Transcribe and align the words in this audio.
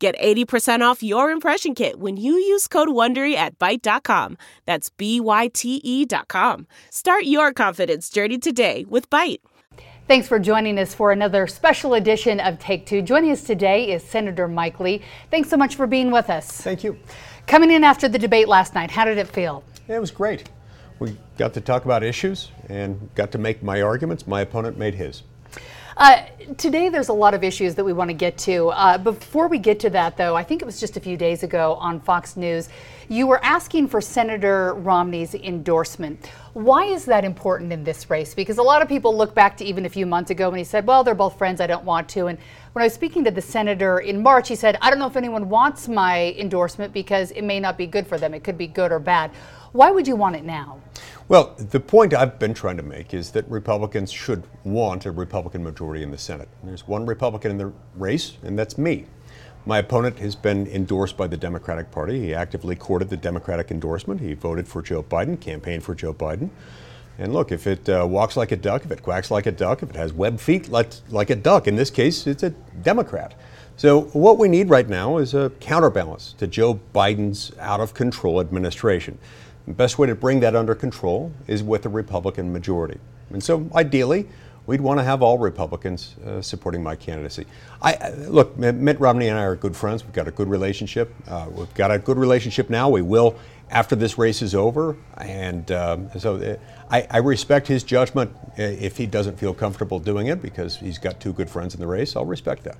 Get 0.00 0.18
80% 0.18 0.80
off 0.80 1.02
your 1.02 1.30
impression 1.30 1.74
kit 1.74 2.00
when 2.00 2.16
you 2.16 2.32
use 2.32 2.66
code 2.66 2.88
WONDERY 2.88 3.34
at 3.34 3.58
Byte.com. 3.58 4.38
That's 4.64 4.88
B-Y-T-E 4.88 6.06
dot 6.06 6.26
com. 6.26 6.66
Start 6.88 7.24
your 7.24 7.52
confidence 7.52 8.08
journey 8.08 8.38
today 8.38 8.86
with 8.88 9.10
Byte. 9.10 9.40
Thanks 10.08 10.26
for 10.26 10.38
joining 10.38 10.78
us 10.78 10.94
for 10.94 11.12
another 11.12 11.46
special 11.46 11.92
edition 11.92 12.40
of 12.40 12.58
Take 12.58 12.86
Two. 12.86 13.02
Joining 13.02 13.30
us 13.30 13.42
today 13.42 13.92
is 13.92 14.02
Senator 14.02 14.48
Mike 14.48 14.80
Lee. 14.80 15.02
Thanks 15.30 15.50
so 15.50 15.58
much 15.58 15.76
for 15.76 15.86
being 15.86 16.10
with 16.10 16.30
us. 16.30 16.50
Thank 16.50 16.82
you. 16.82 16.98
Coming 17.46 17.70
in 17.70 17.84
after 17.84 18.08
the 18.08 18.18
debate 18.18 18.48
last 18.48 18.74
night, 18.74 18.90
how 18.90 19.04
did 19.04 19.18
it 19.18 19.28
feel? 19.28 19.62
It 19.86 20.00
was 20.00 20.10
great. 20.10 20.48
We 20.98 21.14
got 21.36 21.52
to 21.54 21.60
talk 21.60 21.84
about 21.84 22.02
issues 22.02 22.50
and 22.70 23.10
got 23.14 23.32
to 23.32 23.38
make 23.38 23.62
my 23.62 23.82
arguments. 23.82 24.26
My 24.26 24.40
opponent 24.40 24.78
made 24.78 24.94
his. 24.94 25.24
Uh, 25.96 26.22
today, 26.56 26.88
there's 26.88 27.08
a 27.08 27.12
lot 27.12 27.34
of 27.34 27.42
issues 27.42 27.74
that 27.74 27.84
we 27.84 27.92
want 27.92 28.08
to 28.08 28.14
get 28.14 28.38
to. 28.38 28.68
Uh, 28.68 28.96
before 28.96 29.48
we 29.48 29.58
get 29.58 29.80
to 29.80 29.90
that, 29.90 30.16
though, 30.16 30.36
I 30.36 30.44
think 30.44 30.62
it 30.62 30.64
was 30.64 30.78
just 30.78 30.96
a 30.96 31.00
few 31.00 31.16
days 31.16 31.42
ago 31.42 31.74
on 31.80 32.00
Fox 32.00 32.36
News, 32.36 32.68
you 33.08 33.26
were 33.26 33.44
asking 33.44 33.88
for 33.88 34.00
Senator 34.00 34.74
Romney's 34.74 35.34
endorsement. 35.34 36.26
Why 36.52 36.84
is 36.84 37.04
that 37.06 37.24
important 37.24 37.72
in 37.72 37.82
this 37.82 38.08
race? 38.08 38.34
Because 38.34 38.58
a 38.58 38.62
lot 38.62 38.82
of 38.82 38.88
people 38.88 39.16
look 39.16 39.34
back 39.34 39.56
to 39.56 39.64
even 39.64 39.84
a 39.84 39.88
few 39.88 40.06
months 40.06 40.30
ago 40.30 40.48
when 40.48 40.58
he 40.58 40.64
said, 40.64 40.86
well, 40.86 41.02
they're 41.02 41.14
both 41.14 41.36
friends, 41.36 41.60
I 41.60 41.66
don't 41.66 41.84
want 41.84 42.08
to. 42.10 42.26
And 42.26 42.38
when 42.72 42.82
I 42.82 42.86
was 42.86 42.94
speaking 42.94 43.24
to 43.24 43.32
the 43.32 43.42
senator 43.42 43.98
in 43.98 44.22
March, 44.22 44.48
he 44.48 44.54
said, 44.54 44.78
I 44.80 44.90
don't 44.90 45.00
know 45.00 45.08
if 45.08 45.16
anyone 45.16 45.48
wants 45.48 45.88
my 45.88 46.34
endorsement 46.38 46.92
because 46.92 47.32
it 47.32 47.42
may 47.42 47.58
not 47.58 47.76
be 47.76 47.86
good 47.86 48.06
for 48.06 48.16
them. 48.16 48.32
It 48.32 48.44
could 48.44 48.56
be 48.56 48.68
good 48.68 48.92
or 48.92 49.00
bad. 49.00 49.32
Why 49.72 49.92
would 49.92 50.08
you 50.08 50.16
want 50.16 50.34
it 50.34 50.44
now? 50.44 50.80
Well, 51.28 51.54
the 51.56 51.78
point 51.78 52.12
I've 52.12 52.40
been 52.40 52.54
trying 52.54 52.76
to 52.78 52.82
make 52.82 53.14
is 53.14 53.30
that 53.32 53.48
Republicans 53.48 54.10
should 54.10 54.42
want 54.64 55.06
a 55.06 55.12
Republican 55.12 55.62
majority 55.62 56.02
in 56.02 56.10
the 56.10 56.18
Senate. 56.18 56.48
There's 56.64 56.88
one 56.88 57.06
Republican 57.06 57.52
in 57.52 57.58
the 57.58 57.72
race, 57.94 58.36
and 58.42 58.58
that's 58.58 58.76
me. 58.76 59.06
My 59.66 59.78
opponent 59.78 60.18
has 60.18 60.34
been 60.34 60.66
endorsed 60.66 61.16
by 61.16 61.28
the 61.28 61.36
Democratic 61.36 61.92
Party. 61.92 62.18
He 62.18 62.34
actively 62.34 62.74
courted 62.74 63.10
the 63.10 63.16
Democratic 63.16 63.70
endorsement. 63.70 64.20
He 64.20 64.34
voted 64.34 64.66
for 64.66 64.82
Joe 64.82 65.04
Biden, 65.04 65.40
campaigned 65.40 65.84
for 65.84 65.94
Joe 65.94 66.14
Biden. 66.14 66.50
And 67.18 67.32
look, 67.32 67.52
if 67.52 67.68
it 67.68 67.88
uh, 67.88 68.04
walks 68.08 68.36
like 68.36 68.50
a 68.50 68.56
duck, 68.56 68.84
if 68.84 68.90
it 68.90 69.02
quacks 69.02 69.30
like 69.30 69.46
a 69.46 69.52
duck, 69.52 69.84
if 69.84 69.90
it 69.90 69.96
has 69.96 70.12
web 70.12 70.40
feet 70.40 70.68
like, 70.68 70.90
like 71.10 71.30
a 71.30 71.36
duck, 71.36 71.68
in 71.68 71.76
this 71.76 71.90
case, 71.90 72.26
it's 72.26 72.42
a 72.42 72.50
Democrat. 72.82 73.34
So, 73.76 74.02
what 74.12 74.36
we 74.36 74.48
need 74.48 74.68
right 74.68 74.88
now 74.88 75.18
is 75.18 75.32
a 75.32 75.50
counterbalance 75.60 76.34
to 76.34 76.46
Joe 76.46 76.80
Biden's 76.94 77.52
out 77.58 77.80
of 77.80 77.94
control 77.94 78.40
administration. 78.40 79.18
The 79.66 79.74
best 79.74 79.98
way 79.98 80.06
to 80.06 80.14
bring 80.14 80.40
that 80.40 80.56
under 80.56 80.74
control 80.74 81.32
is 81.46 81.62
with 81.62 81.86
a 81.86 81.88
Republican 81.88 82.52
majority. 82.52 82.98
And 83.30 83.42
so, 83.42 83.70
ideally, 83.74 84.28
we'd 84.66 84.80
want 84.80 84.98
to 84.98 85.04
have 85.04 85.22
all 85.22 85.38
Republicans 85.38 86.16
uh, 86.26 86.42
supporting 86.42 86.82
my 86.82 86.96
candidacy. 86.96 87.46
I 87.80 88.10
look, 88.10 88.56
Mitt 88.56 88.98
Romney 88.98 89.28
and 89.28 89.38
I 89.38 89.44
are 89.44 89.56
good 89.56 89.76
friends. 89.76 90.04
We've 90.04 90.12
got 90.12 90.28
a 90.28 90.32
good 90.32 90.48
relationship. 90.48 91.14
Uh, 91.28 91.46
we've 91.50 91.72
got 91.74 91.90
a 91.90 91.98
good 91.98 92.18
relationship 92.18 92.70
now. 92.70 92.88
We 92.88 93.02
will 93.02 93.36
after 93.70 93.94
this 93.94 94.18
race 94.18 94.42
is 94.42 94.54
over. 94.54 94.96
And 95.16 95.70
um, 95.70 96.10
so, 96.18 96.36
uh, 96.36 96.56
I, 96.90 97.06
I, 97.08 97.18
respect 97.18 97.68
his 97.68 97.84
judgment. 97.84 98.34
Uh, 98.58 98.62
if 98.62 98.96
he 98.96 99.06
doesn't 99.06 99.38
feel 99.38 99.54
comfortable 99.54 100.00
doing 100.00 100.26
it 100.26 100.42
because 100.42 100.76
he's 100.76 100.98
got 100.98 101.20
two 101.20 101.32
good 101.32 101.48
friends 101.48 101.74
in 101.74 101.80
the 101.80 101.86
race, 101.86 102.16
I'll 102.16 102.26
respect 102.26 102.64
that. 102.64 102.76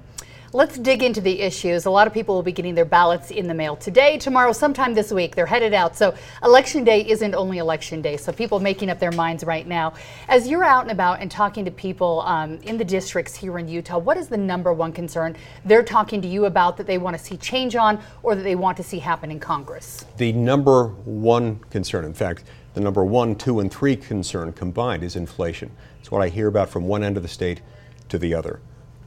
Let's 0.52 0.76
dig 0.76 1.04
into 1.04 1.20
the 1.20 1.42
issues. 1.42 1.84
A 1.84 1.90
lot 1.90 2.08
of 2.08 2.12
people 2.12 2.34
will 2.34 2.42
be 2.42 2.50
getting 2.50 2.74
their 2.74 2.84
ballots 2.84 3.30
in 3.30 3.46
the 3.46 3.54
mail 3.54 3.76
today, 3.76 4.18
tomorrow, 4.18 4.50
sometime 4.50 4.94
this 4.94 5.12
week. 5.12 5.36
They're 5.36 5.46
headed 5.46 5.72
out. 5.72 5.96
So, 5.96 6.12
election 6.42 6.82
day 6.82 7.08
isn't 7.08 7.36
only 7.36 7.58
election 7.58 8.02
day. 8.02 8.16
So, 8.16 8.32
people 8.32 8.58
making 8.58 8.90
up 8.90 8.98
their 8.98 9.12
minds 9.12 9.44
right 9.44 9.64
now. 9.64 9.92
As 10.26 10.48
you're 10.48 10.64
out 10.64 10.82
and 10.82 10.90
about 10.90 11.20
and 11.20 11.30
talking 11.30 11.64
to 11.66 11.70
people 11.70 12.22
um, 12.22 12.56
in 12.62 12.78
the 12.78 12.84
districts 12.84 13.36
here 13.36 13.60
in 13.60 13.68
Utah, 13.68 13.98
what 13.98 14.16
is 14.16 14.26
the 14.26 14.36
number 14.36 14.72
one 14.72 14.92
concern 14.92 15.36
they're 15.64 15.84
talking 15.84 16.20
to 16.22 16.26
you 16.26 16.46
about 16.46 16.76
that 16.78 16.86
they 16.88 16.98
want 16.98 17.16
to 17.16 17.22
see 17.22 17.36
change 17.36 17.76
on 17.76 18.00
or 18.24 18.34
that 18.34 18.42
they 18.42 18.56
want 18.56 18.76
to 18.78 18.82
see 18.82 18.98
happen 18.98 19.30
in 19.30 19.38
Congress? 19.38 20.04
The 20.16 20.32
number 20.32 20.88
one 21.04 21.60
concern, 21.70 22.04
in 22.04 22.12
fact, 22.12 22.42
the 22.74 22.80
number 22.80 23.04
one, 23.04 23.36
two, 23.36 23.60
and 23.60 23.70
three 23.70 23.94
concern 23.94 24.52
combined 24.52 25.04
is 25.04 25.14
inflation. 25.14 25.70
It's 26.00 26.10
what 26.10 26.22
I 26.22 26.28
hear 26.28 26.48
about 26.48 26.70
from 26.70 26.88
one 26.88 27.04
end 27.04 27.16
of 27.16 27.22
the 27.22 27.28
state 27.28 27.60
to 28.08 28.18
the 28.18 28.34
other. 28.34 28.58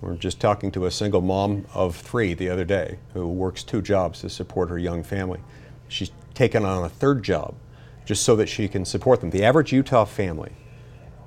We're 0.04 0.16
just 0.16 0.42
talking 0.42 0.70
to 0.72 0.86
a 0.86 0.92
single 0.92 1.22
mom 1.22 1.66
of 1.74 1.96
three 1.96 2.34
the 2.34 2.50
other 2.50 2.66
day 2.66 2.98
who 3.14 3.26
works 3.26 3.64
two 3.64 3.82
jobs 3.82 4.20
to 4.20 4.30
support 4.30 4.68
her 4.70 4.78
young 4.78 5.02
family. 5.02 5.40
She's 5.88 6.12
taken 6.34 6.66
on 6.66 6.84
a 6.84 6.90
third 6.90 7.24
job 7.24 7.56
just 8.04 8.24
so 8.24 8.36
that 8.36 8.50
she 8.50 8.68
can 8.68 8.84
support 8.84 9.22
them. 9.22 9.30
The 9.30 9.46
average 9.46 9.72
Utah 9.72 10.04
family 10.04 10.52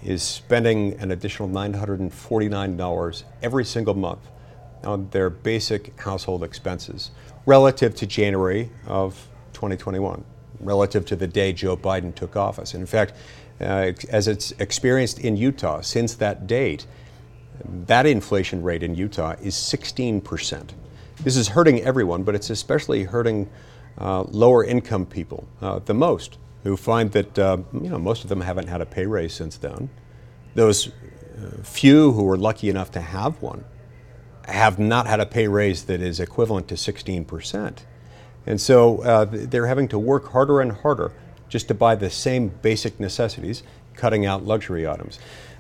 is 0.04 0.22
spending 0.22 0.92
an 1.00 1.10
additional 1.10 1.48
$949 1.48 3.22
every 3.42 3.65
single 3.65 3.94
month 3.94 4.28
on 4.84 5.09
their 5.09 5.31
basic 5.31 5.98
household 5.98 6.44
expenses 6.44 7.12
relative 7.47 7.94
to 7.94 8.06
January 8.06 8.70
of 8.86 9.26
2021, 9.54 10.22
relative 10.60 11.06
to 11.06 11.16
the 11.16 11.26
day 11.26 11.54
Joe 11.54 11.78
Biden 11.78 12.15
took 12.15 12.36
office. 12.36 12.75
And 12.75 12.82
in 12.82 12.86
fact, 12.86 13.15
uh, 13.59 13.92
as 14.10 14.28
it's 14.28 14.53
experienced 14.59 15.19
in 15.19 15.38
Utah 15.38 15.81
since 15.81 16.15
that 16.16 16.47
date, 16.47 16.86
that 17.64 18.06
inflation 18.06 18.62
rate 18.62 18.82
in 18.82 18.94
Utah 18.94 19.34
is 19.40 19.54
16%. 19.54 20.70
This 21.22 21.36
is 21.36 21.48
hurting 21.48 21.80
everyone, 21.82 22.22
but 22.22 22.34
it's 22.34 22.50
especially 22.50 23.04
hurting 23.04 23.48
uh, 23.98 24.22
lower 24.22 24.64
income 24.64 25.06
people 25.06 25.48
uh, 25.62 25.78
the 25.78 25.94
most, 25.94 26.38
who 26.62 26.76
find 26.76 27.12
that 27.12 27.38
uh, 27.38 27.58
you 27.72 27.88
know 27.88 27.98
most 27.98 28.22
of 28.22 28.28
them 28.28 28.40
haven't 28.42 28.66
had 28.66 28.80
a 28.80 28.86
pay 28.86 29.06
raise 29.06 29.32
since 29.32 29.56
then. 29.56 29.88
Those 30.54 30.88
uh, 30.88 31.62
few 31.62 32.12
who 32.12 32.24
were 32.24 32.36
lucky 32.36 32.68
enough 32.68 32.90
to 32.92 33.00
have 33.00 33.40
one 33.40 33.64
have 34.46 34.78
not 34.78 35.06
had 35.06 35.20
a 35.20 35.26
pay 35.26 35.48
raise 35.48 35.84
that 35.84 36.00
is 36.00 36.20
equivalent 36.20 36.68
to 36.68 36.74
16%. 36.74 37.78
And 38.46 38.60
so 38.60 39.02
uh, 39.02 39.26
they're 39.28 39.66
having 39.66 39.88
to 39.88 39.98
work 39.98 40.30
harder 40.30 40.60
and 40.60 40.70
harder 40.70 41.12
just 41.48 41.68
to 41.68 41.74
buy 41.74 41.96
the 41.96 42.10
same 42.10 42.48
basic 42.48 43.00
necessities, 43.00 43.62
cutting 43.94 44.24
out 44.24 44.44
luxury 44.44 44.86
items. 44.86 45.18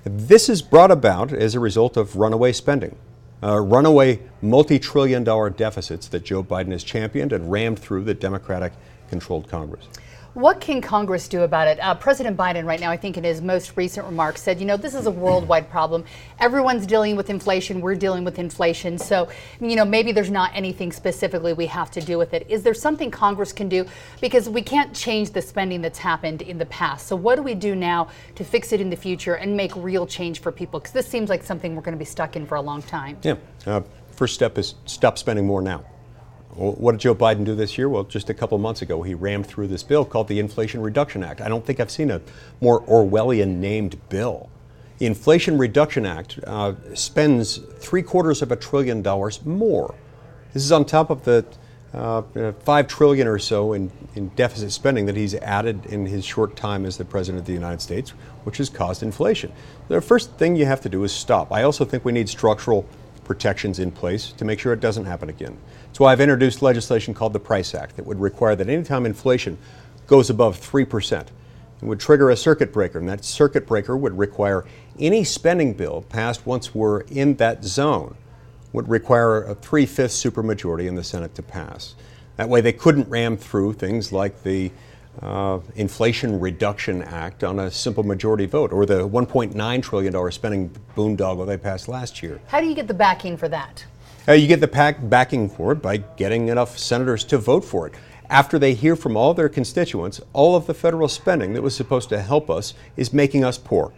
This 0.08 0.48
is 0.48 0.62
brought 0.62 0.92
about 0.92 1.32
as 1.32 1.56
a 1.56 1.60
result 1.60 1.96
of 1.96 2.14
runaway 2.14 2.52
spending, 2.52 2.94
uh, 3.42 3.58
runaway 3.58 4.20
multi 4.40 4.78
trillion 4.78 5.24
dollar 5.24 5.50
deficits 5.50 6.06
that 6.08 6.24
Joe 6.24 6.44
Biden 6.44 6.70
has 6.70 6.84
championed 6.84 7.32
and 7.32 7.50
rammed 7.50 7.80
through 7.80 8.04
the 8.04 8.14
Democratic 8.14 8.72
controlled 9.10 9.48
Congress. 9.48 9.88
What 10.36 10.60
can 10.60 10.82
Congress 10.82 11.28
do 11.28 11.44
about 11.44 11.66
it? 11.66 11.80
Uh, 11.80 11.94
President 11.94 12.36
Biden, 12.36 12.66
right 12.66 12.78
now, 12.78 12.90
I 12.90 12.96
think 12.98 13.16
in 13.16 13.24
his 13.24 13.40
most 13.40 13.74
recent 13.74 14.04
remarks, 14.04 14.42
said, 14.42 14.60
you 14.60 14.66
know, 14.66 14.76
this 14.76 14.94
is 14.94 15.06
a 15.06 15.10
worldwide 15.10 15.70
problem. 15.70 16.04
Everyone's 16.40 16.86
dealing 16.86 17.16
with 17.16 17.30
inflation. 17.30 17.80
We're 17.80 17.94
dealing 17.94 18.22
with 18.22 18.38
inflation. 18.38 18.98
So, 18.98 19.30
you 19.62 19.76
know, 19.76 19.86
maybe 19.86 20.12
there's 20.12 20.30
not 20.30 20.50
anything 20.52 20.92
specifically 20.92 21.54
we 21.54 21.64
have 21.68 21.90
to 21.92 22.02
do 22.02 22.18
with 22.18 22.34
it. 22.34 22.44
Is 22.50 22.62
there 22.62 22.74
something 22.74 23.10
Congress 23.10 23.50
can 23.50 23.70
do? 23.70 23.86
Because 24.20 24.46
we 24.46 24.60
can't 24.60 24.94
change 24.94 25.30
the 25.30 25.40
spending 25.40 25.80
that's 25.80 25.98
happened 25.98 26.42
in 26.42 26.58
the 26.58 26.66
past. 26.66 27.06
So, 27.06 27.16
what 27.16 27.36
do 27.36 27.42
we 27.42 27.54
do 27.54 27.74
now 27.74 28.08
to 28.34 28.44
fix 28.44 28.74
it 28.74 28.80
in 28.82 28.90
the 28.90 28.96
future 28.96 29.36
and 29.36 29.56
make 29.56 29.74
real 29.74 30.06
change 30.06 30.40
for 30.40 30.52
people? 30.52 30.80
Because 30.80 30.92
this 30.92 31.08
seems 31.08 31.30
like 31.30 31.44
something 31.44 31.74
we're 31.74 31.80
going 31.80 31.96
to 31.96 31.98
be 31.98 32.04
stuck 32.04 32.36
in 32.36 32.44
for 32.44 32.56
a 32.56 32.60
long 32.60 32.82
time. 32.82 33.16
Yeah. 33.22 33.36
Uh, 33.64 33.80
first 34.10 34.34
step 34.34 34.58
is 34.58 34.74
stop 34.84 35.16
spending 35.16 35.46
more 35.46 35.62
now. 35.62 35.82
Well, 36.54 36.72
what 36.72 36.92
did 36.92 37.00
Joe 37.00 37.14
Biden 37.14 37.44
do 37.44 37.54
this 37.54 37.76
year? 37.76 37.88
Well, 37.88 38.04
just 38.04 38.30
a 38.30 38.34
couple 38.34 38.56
months 38.58 38.82
ago, 38.82 39.02
he 39.02 39.14
rammed 39.14 39.46
through 39.46 39.68
this 39.68 39.82
bill 39.82 40.04
called 40.04 40.28
the 40.28 40.38
Inflation 40.38 40.80
Reduction 40.80 41.22
Act. 41.22 41.40
I 41.40 41.48
don't 41.48 41.64
think 41.64 41.80
I've 41.80 41.90
seen 41.90 42.10
a 42.10 42.20
more 42.60 42.82
Orwellian 42.82 43.56
named 43.56 43.98
bill. 44.08 44.48
The 44.98 45.06
Inflation 45.06 45.58
Reduction 45.58 46.06
Act 46.06 46.38
uh, 46.46 46.74
spends 46.94 47.58
three 47.58 48.02
quarters 48.02 48.40
of 48.40 48.50
a 48.50 48.56
trillion 48.56 49.02
dollars 49.02 49.44
more. 49.44 49.94
This 50.54 50.64
is 50.64 50.72
on 50.72 50.86
top 50.86 51.10
of 51.10 51.24
the 51.24 51.44
uh, 51.92 52.22
five 52.64 52.88
trillion 52.88 53.26
or 53.26 53.38
so 53.38 53.72
in, 53.72 53.90
in 54.14 54.28
deficit 54.30 54.72
spending 54.72 55.06
that 55.06 55.16
he's 55.16 55.34
added 55.34 55.84
in 55.86 56.06
his 56.06 56.24
short 56.24 56.56
time 56.56 56.84
as 56.86 56.96
the 56.96 57.04
president 57.04 57.40
of 57.40 57.46
the 57.46 57.52
United 57.52 57.80
States, 57.80 58.10
which 58.44 58.58
has 58.58 58.68
caused 58.68 59.02
inflation. 59.02 59.52
The 59.88 60.00
first 60.00 60.32
thing 60.32 60.56
you 60.56 60.66
have 60.66 60.80
to 60.82 60.88
do 60.88 61.04
is 61.04 61.12
stop. 61.12 61.52
I 61.52 61.62
also 61.62 61.84
think 61.84 62.04
we 62.04 62.12
need 62.12 62.28
structural 62.28 62.86
protections 63.24 63.78
in 63.78 63.92
place 63.92 64.32
to 64.32 64.44
make 64.44 64.58
sure 64.60 64.72
it 64.72 64.80
doesn't 64.80 65.04
happen 65.04 65.28
again. 65.28 65.56
That's 65.96 66.00
why 66.02 66.12
I've 66.12 66.20
introduced 66.20 66.60
legislation 66.60 67.14
called 67.14 67.32
the 67.32 67.40
Price 67.40 67.74
Act 67.74 67.96
that 67.96 68.04
would 68.04 68.20
require 68.20 68.54
that 68.54 68.68
anytime 68.68 69.06
inflation 69.06 69.56
goes 70.06 70.28
above 70.28 70.60
3%, 70.60 71.22
it 71.22 71.30
would 71.80 71.98
trigger 71.98 72.28
a 72.28 72.36
circuit 72.36 72.70
breaker, 72.70 72.98
and 72.98 73.08
that 73.08 73.24
circuit 73.24 73.66
breaker 73.66 73.96
would 73.96 74.18
require 74.18 74.66
any 74.98 75.24
spending 75.24 75.72
bill 75.72 76.02
passed 76.02 76.44
once 76.44 76.74
we're 76.74 77.00
in 77.00 77.36
that 77.36 77.64
zone 77.64 78.14
would 78.74 78.90
require 78.90 79.42
a 79.44 79.54
three-fifths 79.54 80.22
supermajority 80.22 80.86
in 80.86 80.96
the 80.96 81.02
Senate 81.02 81.34
to 81.34 81.42
pass. 81.42 81.94
That 82.36 82.50
way, 82.50 82.60
they 82.60 82.74
couldn't 82.74 83.08
ram 83.08 83.38
through 83.38 83.72
things 83.72 84.12
like 84.12 84.42
the 84.42 84.72
uh, 85.22 85.60
Inflation 85.76 86.38
Reduction 86.38 87.00
Act 87.04 87.42
on 87.42 87.58
a 87.58 87.70
simple 87.70 88.02
majority 88.02 88.44
vote 88.44 88.70
or 88.70 88.84
the 88.84 89.08
$1.9 89.08 89.82
trillion 89.82 90.30
spending 90.30 90.68
boondoggle 90.94 91.46
they 91.46 91.56
passed 91.56 91.88
last 91.88 92.22
year. 92.22 92.38
How 92.48 92.60
do 92.60 92.66
you 92.66 92.74
get 92.74 92.86
the 92.86 92.92
backing 92.92 93.38
for 93.38 93.48
that? 93.48 93.86
Uh, 94.28 94.32
you 94.32 94.48
get 94.48 94.60
the 94.60 94.66
pack 94.66 95.08
backing 95.08 95.48
for 95.48 95.70
it 95.70 95.76
by 95.76 95.98
getting 95.98 96.48
enough 96.48 96.76
senators 96.76 97.22
to 97.22 97.38
vote 97.38 97.64
for 97.64 97.86
it. 97.86 97.94
After 98.28 98.58
they 98.58 98.74
hear 98.74 98.96
from 98.96 99.16
all 99.16 99.34
their 99.34 99.48
constituents, 99.48 100.20
all 100.32 100.56
of 100.56 100.66
the 100.66 100.74
federal 100.74 101.06
spending 101.06 101.52
that 101.52 101.62
was 101.62 101.76
supposed 101.76 102.08
to 102.08 102.20
help 102.20 102.50
us 102.50 102.74
is 102.96 103.12
making 103.12 103.44
us 103.44 103.56
poor. 103.56 103.92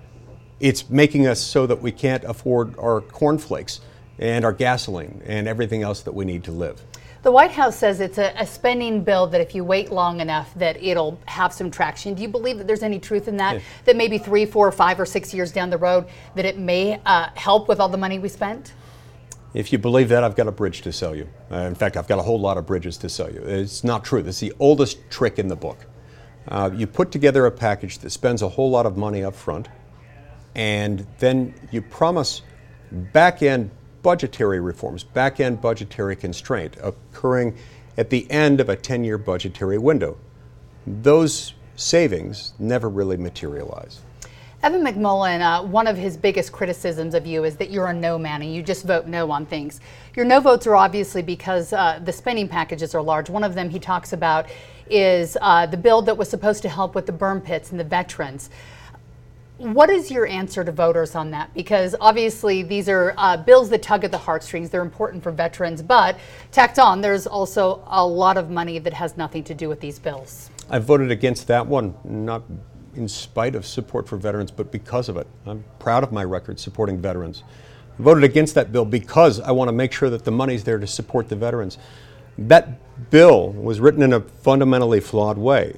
It's 0.60 0.90
making 0.90 1.26
us 1.26 1.40
so 1.40 1.66
that 1.66 1.80
we 1.80 1.92
can't 1.92 2.24
afford 2.24 2.78
our 2.78 3.00
cornflakes 3.00 3.80
and 4.18 4.44
our 4.44 4.52
gasoline 4.52 5.22
and 5.24 5.48
everything 5.48 5.82
else 5.82 6.02
that 6.02 6.12
we 6.12 6.26
need 6.26 6.44
to 6.44 6.52
live. 6.52 6.82
The 7.22 7.32
White 7.32 7.52
House 7.52 7.76
says 7.76 8.00
it's 8.00 8.18
a, 8.18 8.34
a, 8.36 8.46
spending 8.46 9.02
bill 9.02 9.26
that 9.28 9.40
if 9.40 9.54
you 9.54 9.64
wait 9.64 9.90
long 9.90 10.20
enough 10.20 10.52
that 10.54 10.82
it'll 10.82 11.18
have 11.26 11.52
some 11.52 11.70
traction. 11.70 12.14
Do 12.14 12.22
you 12.22 12.28
believe 12.28 12.58
that 12.58 12.66
there's 12.66 12.82
any 12.82 12.98
truth 12.98 13.28
in 13.28 13.38
that? 13.38 13.54
Yeah. 13.54 13.60
That 13.86 13.96
maybe 13.96 14.18
three, 14.18 14.44
four, 14.44 14.70
five, 14.72 15.00
or 15.00 15.06
six 15.06 15.32
years 15.32 15.50
down 15.50 15.70
the 15.70 15.78
road 15.78 16.06
that 16.34 16.44
it 16.44 16.58
may 16.58 17.00
uh, 17.06 17.30
help 17.34 17.66
with 17.66 17.80
all 17.80 17.88
the 17.88 17.96
money 17.96 18.18
we 18.18 18.28
spent? 18.28 18.72
If 19.54 19.72
you 19.72 19.78
believe 19.78 20.10
that, 20.10 20.24
I've 20.24 20.36
got 20.36 20.46
a 20.46 20.52
bridge 20.52 20.82
to 20.82 20.92
sell 20.92 21.14
you. 21.14 21.28
Uh, 21.50 21.56
in 21.56 21.74
fact, 21.74 21.96
I've 21.96 22.06
got 22.06 22.18
a 22.18 22.22
whole 22.22 22.38
lot 22.38 22.58
of 22.58 22.66
bridges 22.66 22.98
to 22.98 23.08
sell 23.08 23.32
you. 23.32 23.40
It's 23.42 23.82
not 23.82 24.04
true. 24.04 24.18
Is 24.20 24.40
the 24.40 24.52
oldest 24.58 24.98
trick 25.10 25.38
in 25.38 25.48
the 25.48 25.56
book. 25.56 25.86
Uh, 26.46 26.70
you 26.74 26.86
put 26.86 27.10
together 27.10 27.46
a 27.46 27.50
package 27.50 27.98
that 27.98 28.10
spends 28.10 28.42
a 28.42 28.48
whole 28.48 28.70
lot 28.70 28.86
of 28.86 28.96
money 28.96 29.22
up 29.22 29.34
front, 29.34 29.68
and 30.54 31.06
then 31.18 31.54
you 31.70 31.82
promise 31.82 32.42
back 32.90 33.42
end 33.42 33.70
budgetary 34.02 34.60
reforms, 34.60 35.04
back 35.04 35.40
end 35.40 35.60
budgetary 35.60 36.16
constraint 36.16 36.76
occurring 36.82 37.56
at 37.96 38.10
the 38.10 38.30
end 38.30 38.60
of 38.60 38.68
a 38.68 38.76
10 38.76 39.04
year 39.04 39.18
budgetary 39.18 39.78
window. 39.78 40.16
Those 40.86 41.54
savings 41.76 42.54
never 42.58 42.88
really 42.88 43.16
materialize. 43.16 44.00
Evan 44.60 44.84
McMullin, 44.84 45.40
uh, 45.40 45.64
one 45.64 45.86
of 45.86 45.96
his 45.96 46.16
biggest 46.16 46.50
criticisms 46.50 47.14
of 47.14 47.24
you 47.24 47.44
is 47.44 47.54
that 47.56 47.70
you're 47.70 47.86
a 47.86 47.94
no 47.94 48.18
man 48.18 48.42
and 48.42 48.52
you 48.52 48.60
just 48.60 48.84
vote 48.84 49.06
no 49.06 49.30
on 49.30 49.46
things. 49.46 49.80
Your 50.16 50.24
no 50.24 50.40
votes 50.40 50.66
are 50.66 50.74
obviously 50.74 51.22
because 51.22 51.72
uh, 51.72 52.00
the 52.04 52.12
spending 52.12 52.48
packages 52.48 52.92
are 52.92 53.00
large. 53.00 53.30
One 53.30 53.44
of 53.44 53.54
them 53.54 53.70
he 53.70 53.78
talks 53.78 54.12
about 54.12 54.46
is 54.90 55.38
uh, 55.40 55.66
the 55.66 55.76
bill 55.76 56.02
that 56.02 56.16
was 56.16 56.28
supposed 56.28 56.62
to 56.62 56.68
help 56.68 56.96
with 56.96 57.06
the 57.06 57.12
burn 57.12 57.40
pits 57.40 57.70
and 57.70 57.78
the 57.78 57.84
veterans. 57.84 58.50
What 59.58 59.90
is 59.90 60.10
your 60.10 60.26
answer 60.26 60.64
to 60.64 60.72
voters 60.72 61.14
on 61.14 61.30
that? 61.30 61.54
Because 61.54 61.94
obviously 62.00 62.64
these 62.64 62.88
are 62.88 63.14
uh, 63.16 63.36
bills 63.36 63.70
that 63.70 63.82
tug 63.82 64.02
at 64.02 64.10
the 64.10 64.18
heartstrings. 64.18 64.70
They're 64.70 64.82
important 64.82 65.22
for 65.22 65.30
veterans, 65.30 65.82
but 65.82 66.18
tacked 66.50 66.80
on, 66.80 67.00
there's 67.00 67.28
also 67.28 67.84
a 67.86 68.04
lot 68.04 68.36
of 68.36 68.50
money 68.50 68.80
that 68.80 68.92
has 68.92 69.16
nothing 69.16 69.44
to 69.44 69.54
do 69.54 69.68
with 69.68 69.78
these 69.78 70.00
bills. 70.00 70.50
I 70.68 70.80
voted 70.80 71.12
against 71.12 71.46
that 71.46 71.64
one, 71.64 71.94
not 72.02 72.42
in 72.98 73.08
spite 73.08 73.54
of 73.54 73.64
support 73.64 74.08
for 74.08 74.16
veterans, 74.16 74.50
but 74.50 74.70
because 74.70 75.08
of 75.08 75.16
it. 75.16 75.26
I'm 75.46 75.64
proud 75.78 76.02
of 76.02 76.12
my 76.12 76.24
record 76.24 76.60
supporting 76.60 77.00
veterans. 77.00 77.42
I 77.98 78.02
voted 78.02 78.24
against 78.24 78.54
that 78.56 78.72
bill 78.72 78.84
because 78.84 79.40
I 79.40 79.52
want 79.52 79.68
to 79.68 79.72
make 79.72 79.92
sure 79.92 80.10
that 80.10 80.24
the 80.24 80.30
money's 80.30 80.64
there 80.64 80.78
to 80.78 80.86
support 80.86 81.28
the 81.28 81.36
veterans. 81.36 81.78
That 82.36 83.10
bill 83.10 83.52
was 83.52 83.80
written 83.80 84.02
in 84.02 84.12
a 84.12 84.20
fundamentally 84.20 85.00
flawed 85.00 85.38
way 85.38 85.76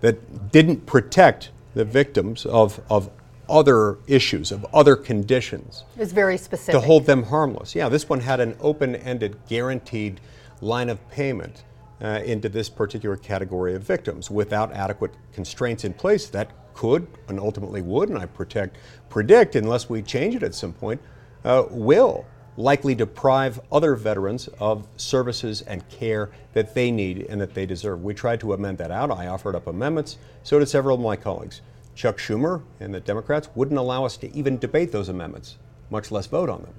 that 0.00 0.52
didn't 0.52 0.86
protect 0.86 1.50
the 1.74 1.84
victims 1.84 2.46
of, 2.46 2.80
of 2.88 3.10
other 3.48 3.98
issues, 4.06 4.52
of 4.52 4.64
other 4.72 4.96
conditions. 4.96 5.84
It's 5.96 6.12
very 6.12 6.36
specific. 6.36 6.80
To 6.80 6.86
hold 6.86 7.06
them 7.06 7.24
harmless. 7.24 7.74
Yeah, 7.74 7.88
this 7.88 8.08
one 8.08 8.20
had 8.20 8.40
an 8.40 8.56
open 8.60 8.94
ended, 8.96 9.36
guaranteed 9.48 10.20
line 10.60 10.88
of 10.88 11.06
payment 11.10 11.64
uh, 12.04 12.20
into 12.24 12.50
this 12.50 12.68
particular 12.68 13.16
category 13.16 13.74
of 13.74 13.82
victims 13.82 14.30
without 14.30 14.70
adequate 14.72 15.14
constraints 15.32 15.84
in 15.84 15.94
place 15.94 16.28
that 16.28 16.50
could 16.74 17.06
and 17.28 17.40
ultimately 17.40 17.80
would, 17.80 18.10
and 18.10 18.18
I 18.18 18.26
protect, 18.26 18.76
predict, 19.08 19.56
unless 19.56 19.88
we 19.88 20.02
change 20.02 20.34
it 20.34 20.42
at 20.42 20.54
some 20.54 20.74
point, 20.74 21.00
uh, 21.44 21.64
will 21.70 22.26
likely 22.56 22.94
deprive 22.94 23.58
other 23.72 23.94
veterans 23.94 24.48
of 24.60 24.86
services 24.96 25.62
and 25.62 25.88
care 25.88 26.30
that 26.52 26.74
they 26.74 26.90
need 26.90 27.26
and 27.28 27.40
that 27.40 27.54
they 27.54 27.64
deserve. 27.66 28.02
We 28.02 28.12
tried 28.12 28.40
to 28.40 28.52
amend 28.52 28.78
that 28.78 28.90
out. 28.90 29.10
I 29.10 29.26
offered 29.26 29.56
up 29.56 29.66
amendments. 29.66 30.18
So 30.42 30.58
did 30.58 30.68
several 30.68 30.96
of 30.96 31.00
my 31.00 31.16
colleagues. 31.16 31.62
Chuck 31.94 32.18
Schumer 32.18 32.62
and 32.80 32.92
the 32.92 33.00
Democrats 33.00 33.48
wouldn't 33.54 33.78
allow 33.78 34.04
us 34.04 34.16
to 34.18 34.36
even 34.36 34.58
debate 34.58 34.92
those 34.92 35.08
amendments, 35.08 35.56
much 35.90 36.10
less 36.10 36.26
vote 36.26 36.50
on 36.50 36.62
them. 36.62 36.74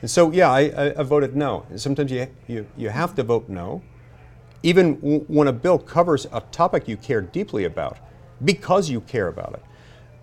And 0.00 0.10
so, 0.10 0.30
yeah, 0.30 0.50
I, 0.50 0.60
I, 0.60 1.00
I 1.00 1.02
voted 1.02 1.36
no. 1.36 1.66
And 1.70 1.80
sometimes 1.80 2.10
you, 2.10 2.28
you, 2.46 2.66
you 2.76 2.88
have 2.88 3.14
to 3.16 3.22
vote 3.22 3.48
no, 3.48 3.82
even 4.64 4.94
w- 4.96 5.24
when 5.28 5.48
a 5.48 5.52
bill 5.52 5.78
covers 5.78 6.26
a 6.32 6.40
topic 6.50 6.88
you 6.88 6.96
care 6.96 7.20
deeply 7.20 7.64
about, 7.64 7.98
because 8.44 8.90
you 8.90 9.00
care 9.00 9.28
about 9.28 9.54
it. 9.54 9.62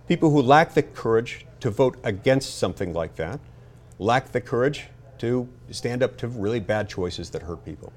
People 0.08 0.32
who 0.32 0.42
lack 0.42 0.74
the 0.74 0.84
courage 0.84 1.46
to 1.62 1.70
vote 1.70 1.98
against 2.04 2.58
something 2.58 2.94
like 2.94 3.16
that 3.16 3.40
lack 4.02 4.32
the 4.32 4.42
courage 4.42 4.88
to 5.20 5.48
stand 5.70 6.02
up 6.02 6.18
to 6.18 6.28
really 6.28 6.60
bad 6.60 6.90
choices 6.90 7.30
that 7.30 7.44
hurt 7.44 7.64
people 7.64 7.94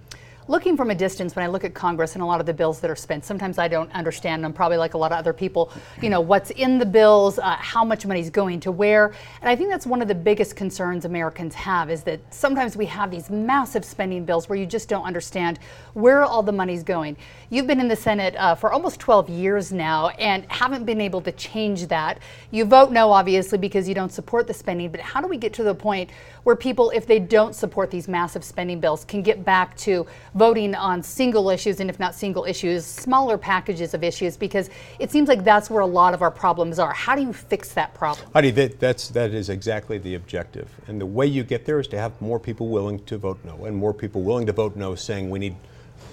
looking 0.46 0.76
from 0.76 0.90
a 0.90 0.94
distance 0.94 1.34
when 1.34 1.44
I 1.44 1.48
look 1.48 1.64
at 1.64 1.72
Congress 1.72 2.14
and 2.14 2.22
a 2.22 2.26
lot 2.26 2.40
of 2.40 2.46
the 2.46 2.52
bills 2.52 2.80
that 2.80 2.90
are 2.90 2.96
spent, 2.96 3.24
sometimes 3.24 3.58
I 3.58 3.68
don't 3.68 3.90
understand 3.92 4.44
them, 4.44 4.52
probably 4.52 4.76
like 4.76 4.94
a 4.94 4.98
lot 4.98 5.12
of 5.12 5.18
other 5.18 5.32
people, 5.32 5.72
you 6.02 6.10
know, 6.10 6.20
what's 6.20 6.50
in 6.50 6.78
the 6.78 6.86
bills, 6.86 7.38
uh, 7.38 7.56
how 7.56 7.84
much 7.84 8.04
money 8.04 8.20
is 8.20 8.30
going 8.30 8.60
to 8.60 8.72
where. 8.72 9.12
And 9.40 9.48
I 9.48 9.56
think 9.56 9.70
that's 9.70 9.86
one 9.86 10.02
of 10.02 10.08
the 10.08 10.14
biggest 10.14 10.56
concerns 10.56 11.04
Americans 11.04 11.54
have 11.54 11.90
is 11.90 12.02
that 12.02 12.20
sometimes 12.32 12.76
we 12.76 12.86
have 12.86 13.10
these 13.10 13.30
massive 13.30 13.84
spending 13.84 14.24
bills 14.24 14.48
where 14.48 14.58
you 14.58 14.66
just 14.66 14.88
don't 14.88 15.04
understand 15.04 15.58
where 15.94 16.24
all 16.24 16.42
the 16.42 16.52
money's 16.52 16.82
going. 16.82 17.16
You've 17.48 17.66
been 17.66 17.80
in 17.80 17.88
the 17.88 17.96
Senate 17.96 18.34
uh, 18.36 18.54
for 18.54 18.72
almost 18.72 19.00
12 19.00 19.30
years 19.30 19.72
now 19.72 20.08
and 20.10 20.44
haven't 20.48 20.84
been 20.84 21.00
able 21.00 21.22
to 21.22 21.32
change 21.32 21.86
that. 21.86 22.18
You 22.50 22.64
vote 22.64 22.92
no, 22.92 23.10
obviously, 23.12 23.58
because 23.58 23.88
you 23.88 23.94
don't 23.94 24.12
support 24.12 24.46
the 24.46 24.54
spending, 24.54 24.90
but 24.90 25.00
how 25.00 25.20
do 25.20 25.28
we 25.28 25.38
get 25.38 25.54
to 25.54 25.62
the 25.62 25.74
point 25.74 26.10
where 26.44 26.54
people, 26.54 26.90
if 26.90 27.06
they 27.06 27.18
don't 27.18 27.54
support 27.54 27.90
these 27.90 28.06
massive 28.06 28.44
spending 28.44 28.78
bills, 28.78 29.04
can 29.04 29.22
get 29.22 29.44
back 29.44 29.76
to 29.78 30.06
voting 30.34 30.74
on 30.74 31.02
single 31.02 31.50
issues, 31.50 31.80
and 31.80 31.90
if 31.90 31.98
not 31.98 32.14
single 32.14 32.44
issues, 32.44 32.84
smaller 32.84 33.36
packages 33.36 33.94
of 33.94 34.04
issues, 34.04 34.36
because 34.36 34.70
it 34.98 35.10
seems 35.10 35.28
like 35.28 35.42
that's 35.42 35.68
where 35.70 35.80
a 35.80 35.86
lot 35.86 36.14
of 36.14 36.22
our 36.22 36.30
problems 36.30 36.78
are. 36.78 36.92
How 36.92 37.16
do 37.16 37.22
you 37.22 37.32
fix 37.32 37.72
that 37.72 37.94
problem? 37.94 38.28
Heidi, 38.32 38.50
that, 38.52 38.78
that's, 38.78 39.08
that 39.08 39.32
is 39.32 39.48
exactly 39.48 39.98
the 39.98 40.14
objective. 40.14 40.68
And 40.86 41.00
the 41.00 41.06
way 41.06 41.26
you 41.26 41.42
get 41.42 41.64
there 41.64 41.80
is 41.80 41.88
to 41.88 41.98
have 41.98 42.18
more 42.20 42.38
people 42.38 42.68
willing 42.68 43.02
to 43.04 43.18
vote 43.18 43.38
no, 43.44 43.64
and 43.64 43.74
more 43.74 43.94
people 43.94 44.22
willing 44.22 44.46
to 44.46 44.52
vote 44.52 44.76
no 44.76 44.94
saying 44.94 45.30
we 45.30 45.38
need 45.38 45.56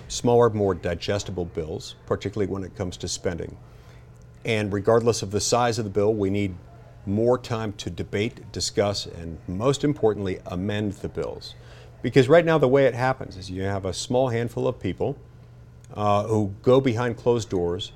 smaller, 0.07 0.49
more 0.49 0.73
digestible 0.73 1.45
bills, 1.45 1.95
particularly 2.05 2.51
when 2.51 2.63
it 2.63 2.75
comes 2.75 2.97
to 2.97 3.07
spending. 3.07 3.57
And 4.45 4.71
regardless 4.73 5.21
of 5.21 5.31
the 5.31 5.41
size 5.41 5.77
of 5.77 5.85
the 5.85 5.91
bill, 5.91 6.13
we 6.13 6.29
need 6.29 6.55
more 7.05 7.37
time 7.37 7.73
to 7.73 7.89
debate, 7.89 8.51
discuss, 8.51 9.05
and 9.05 9.37
most 9.47 9.83
importantly, 9.83 10.39
amend 10.45 10.93
the 10.93 11.09
bills. 11.09 11.55
Because 12.01 12.27
right 12.27 12.45
now, 12.45 12.57
the 12.57 12.67
way 12.67 12.85
it 12.85 12.93
happens 12.93 13.37
is 13.37 13.51
you 13.51 13.63
have 13.63 13.85
a 13.85 13.93
small 13.93 14.29
handful 14.29 14.67
of 14.67 14.79
people 14.79 15.17
uh, 15.93 16.23
who 16.23 16.53
go 16.63 16.81
behind 16.81 17.17
closed 17.17 17.49
doors 17.49 17.91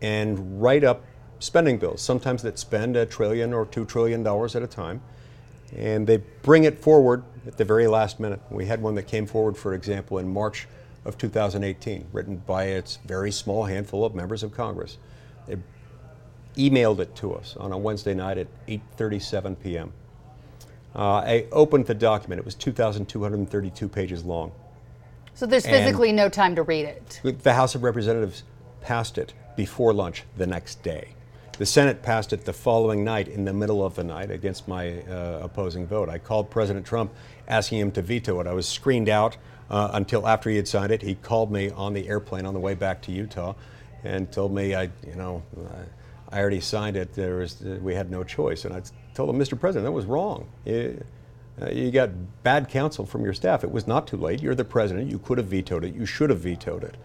and 0.00 0.62
write 0.62 0.84
up 0.84 1.04
spending 1.38 1.78
bills, 1.78 2.00
sometimes 2.02 2.42
that 2.42 2.58
spend 2.58 2.96
a 2.96 3.06
trillion 3.06 3.52
or 3.52 3.66
two 3.66 3.84
trillion 3.84 4.22
dollars 4.22 4.54
at 4.54 4.62
a 4.62 4.66
time, 4.66 5.00
and 5.76 6.06
they 6.06 6.18
bring 6.42 6.64
it 6.64 6.78
forward 6.78 7.24
at 7.46 7.56
the 7.56 7.64
very 7.64 7.86
last 7.86 8.20
minute. 8.20 8.40
We 8.50 8.66
had 8.66 8.82
one 8.82 8.94
that 8.96 9.04
came 9.04 9.26
forward, 9.26 9.56
for 9.56 9.74
example, 9.74 10.18
in 10.18 10.28
March 10.28 10.68
of 11.04 11.16
2018, 11.16 12.08
written 12.12 12.36
by 12.46 12.64
its 12.64 12.98
very 13.06 13.32
small 13.32 13.64
handful 13.64 14.04
of 14.04 14.14
members 14.14 14.42
of 14.42 14.52
Congress. 14.52 14.98
They 15.46 15.56
emailed 16.60 16.98
it 17.00 17.14
to 17.16 17.34
us 17.34 17.56
on 17.56 17.72
a 17.72 17.78
Wednesday 17.78 18.14
night 18.14 18.38
at 18.38 18.48
8:37 18.66 19.56
p.m. 19.62 19.92
Uh, 20.94 21.16
I 21.16 21.46
opened 21.52 21.86
the 21.86 21.94
document. 21.94 22.40
It 22.40 22.44
was 22.44 22.54
2,232 22.56 23.88
pages 23.88 24.24
long. 24.24 24.52
So 25.34 25.46
there's 25.46 25.64
physically 25.64 26.08
and 26.10 26.16
no 26.16 26.28
time 26.28 26.56
to 26.56 26.62
read 26.62 26.84
it. 26.84 27.20
The 27.22 27.54
House 27.54 27.74
of 27.74 27.82
Representatives 27.82 28.42
passed 28.80 29.16
it 29.16 29.32
before 29.56 29.92
lunch 29.92 30.24
the 30.36 30.46
next 30.46 30.82
day. 30.82 31.14
The 31.58 31.66
Senate 31.66 32.02
passed 32.02 32.32
it 32.32 32.44
the 32.44 32.52
following 32.52 33.04
night 33.04 33.28
in 33.28 33.44
the 33.44 33.52
middle 33.52 33.84
of 33.84 33.94
the 33.94 34.02
night 34.02 34.30
against 34.30 34.66
my 34.66 35.02
uh, 35.02 35.40
opposing 35.42 35.86
vote. 35.86 36.08
I 36.08 36.18
called 36.18 36.50
President 36.50 36.86
Trump 36.86 37.12
asking 37.48 37.78
him 37.78 37.92
to 37.92 38.02
veto 38.02 38.40
it. 38.40 38.46
I 38.46 38.52
was 38.52 38.66
screened 38.66 39.08
out 39.08 39.36
uh, 39.68 39.90
until 39.92 40.26
after 40.26 40.50
he 40.50 40.56
had 40.56 40.66
signed 40.66 40.90
it. 40.90 41.02
He 41.02 41.14
called 41.14 41.52
me 41.52 41.70
on 41.70 41.92
the 41.92 42.08
airplane 42.08 42.46
on 42.46 42.54
the 42.54 42.60
way 42.60 42.74
back 42.74 43.02
to 43.02 43.12
Utah 43.12 43.54
and 44.04 44.32
told 44.32 44.54
me 44.54 44.74
I, 44.74 44.84
you 45.06 45.16
know, 45.16 45.42
I 46.32 46.40
already 46.40 46.60
signed 46.60 46.96
it. 46.96 47.14
There 47.14 47.36
was, 47.36 47.60
we 47.60 47.94
had 47.94 48.10
no 48.10 48.22
choice. 48.22 48.64
And 48.64 48.74
I 48.74 48.82
told 49.14 49.30
him, 49.30 49.38
Mr. 49.38 49.58
President, 49.58 49.84
that 49.84 49.92
was 49.92 50.06
wrong. 50.06 50.48
You, 50.64 51.02
uh, 51.60 51.70
you 51.70 51.90
got 51.90 52.10
bad 52.42 52.68
counsel 52.68 53.04
from 53.04 53.24
your 53.24 53.34
staff. 53.34 53.64
It 53.64 53.70
was 53.70 53.86
not 53.86 54.06
too 54.06 54.16
late. 54.16 54.40
You're 54.40 54.54
the 54.54 54.64
president. 54.64 55.10
You 55.10 55.18
could 55.18 55.38
have 55.38 55.48
vetoed 55.48 55.84
it. 55.84 55.94
You 55.94 56.06
should 56.06 56.30
have 56.30 56.40
vetoed 56.40 56.84
it. 56.84 56.96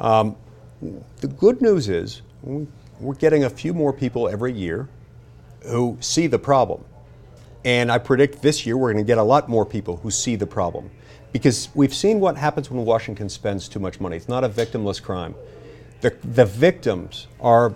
Um, 0.00 0.36
the 1.20 1.28
good 1.28 1.60
news 1.60 1.88
is 1.88 2.22
we're 2.42 3.14
getting 3.14 3.44
a 3.44 3.50
few 3.50 3.74
more 3.74 3.92
people 3.92 4.28
every 4.28 4.52
year 4.52 4.88
who 5.66 5.96
see 6.00 6.26
the 6.26 6.38
problem. 6.38 6.84
And 7.64 7.92
I 7.92 7.98
predict 7.98 8.42
this 8.42 8.66
year 8.66 8.76
we're 8.76 8.92
going 8.92 9.04
to 9.04 9.06
get 9.06 9.18
a 9.18 9.22
lot 9.22 9.48
more 9.48 9.64
people 9.64 9.98
who 9.98 10.10
see 10.10 10.34
the 10.34 10.46
problem. 10.46 10.90
Because 11.30 11.68
we've 11.74 11.94
seen 11.94 12.20
what 12.20 12.36
happens 12.36 12.70
when 12.70 12.84
Washington 12.84 13.28
spends 13.28 13.68
too 13.68 13.78
much 13.78 14.00
money. 14.00 14.16
It's 14.16 14.28
not 14.28 14.44
a 14.44 14.48
victimless 14.48 15.00
crime. 15.00 15.34
The, 16.00 16.10
the 16.24 16.44
victims 16.44 17.28
are 17.40 17.74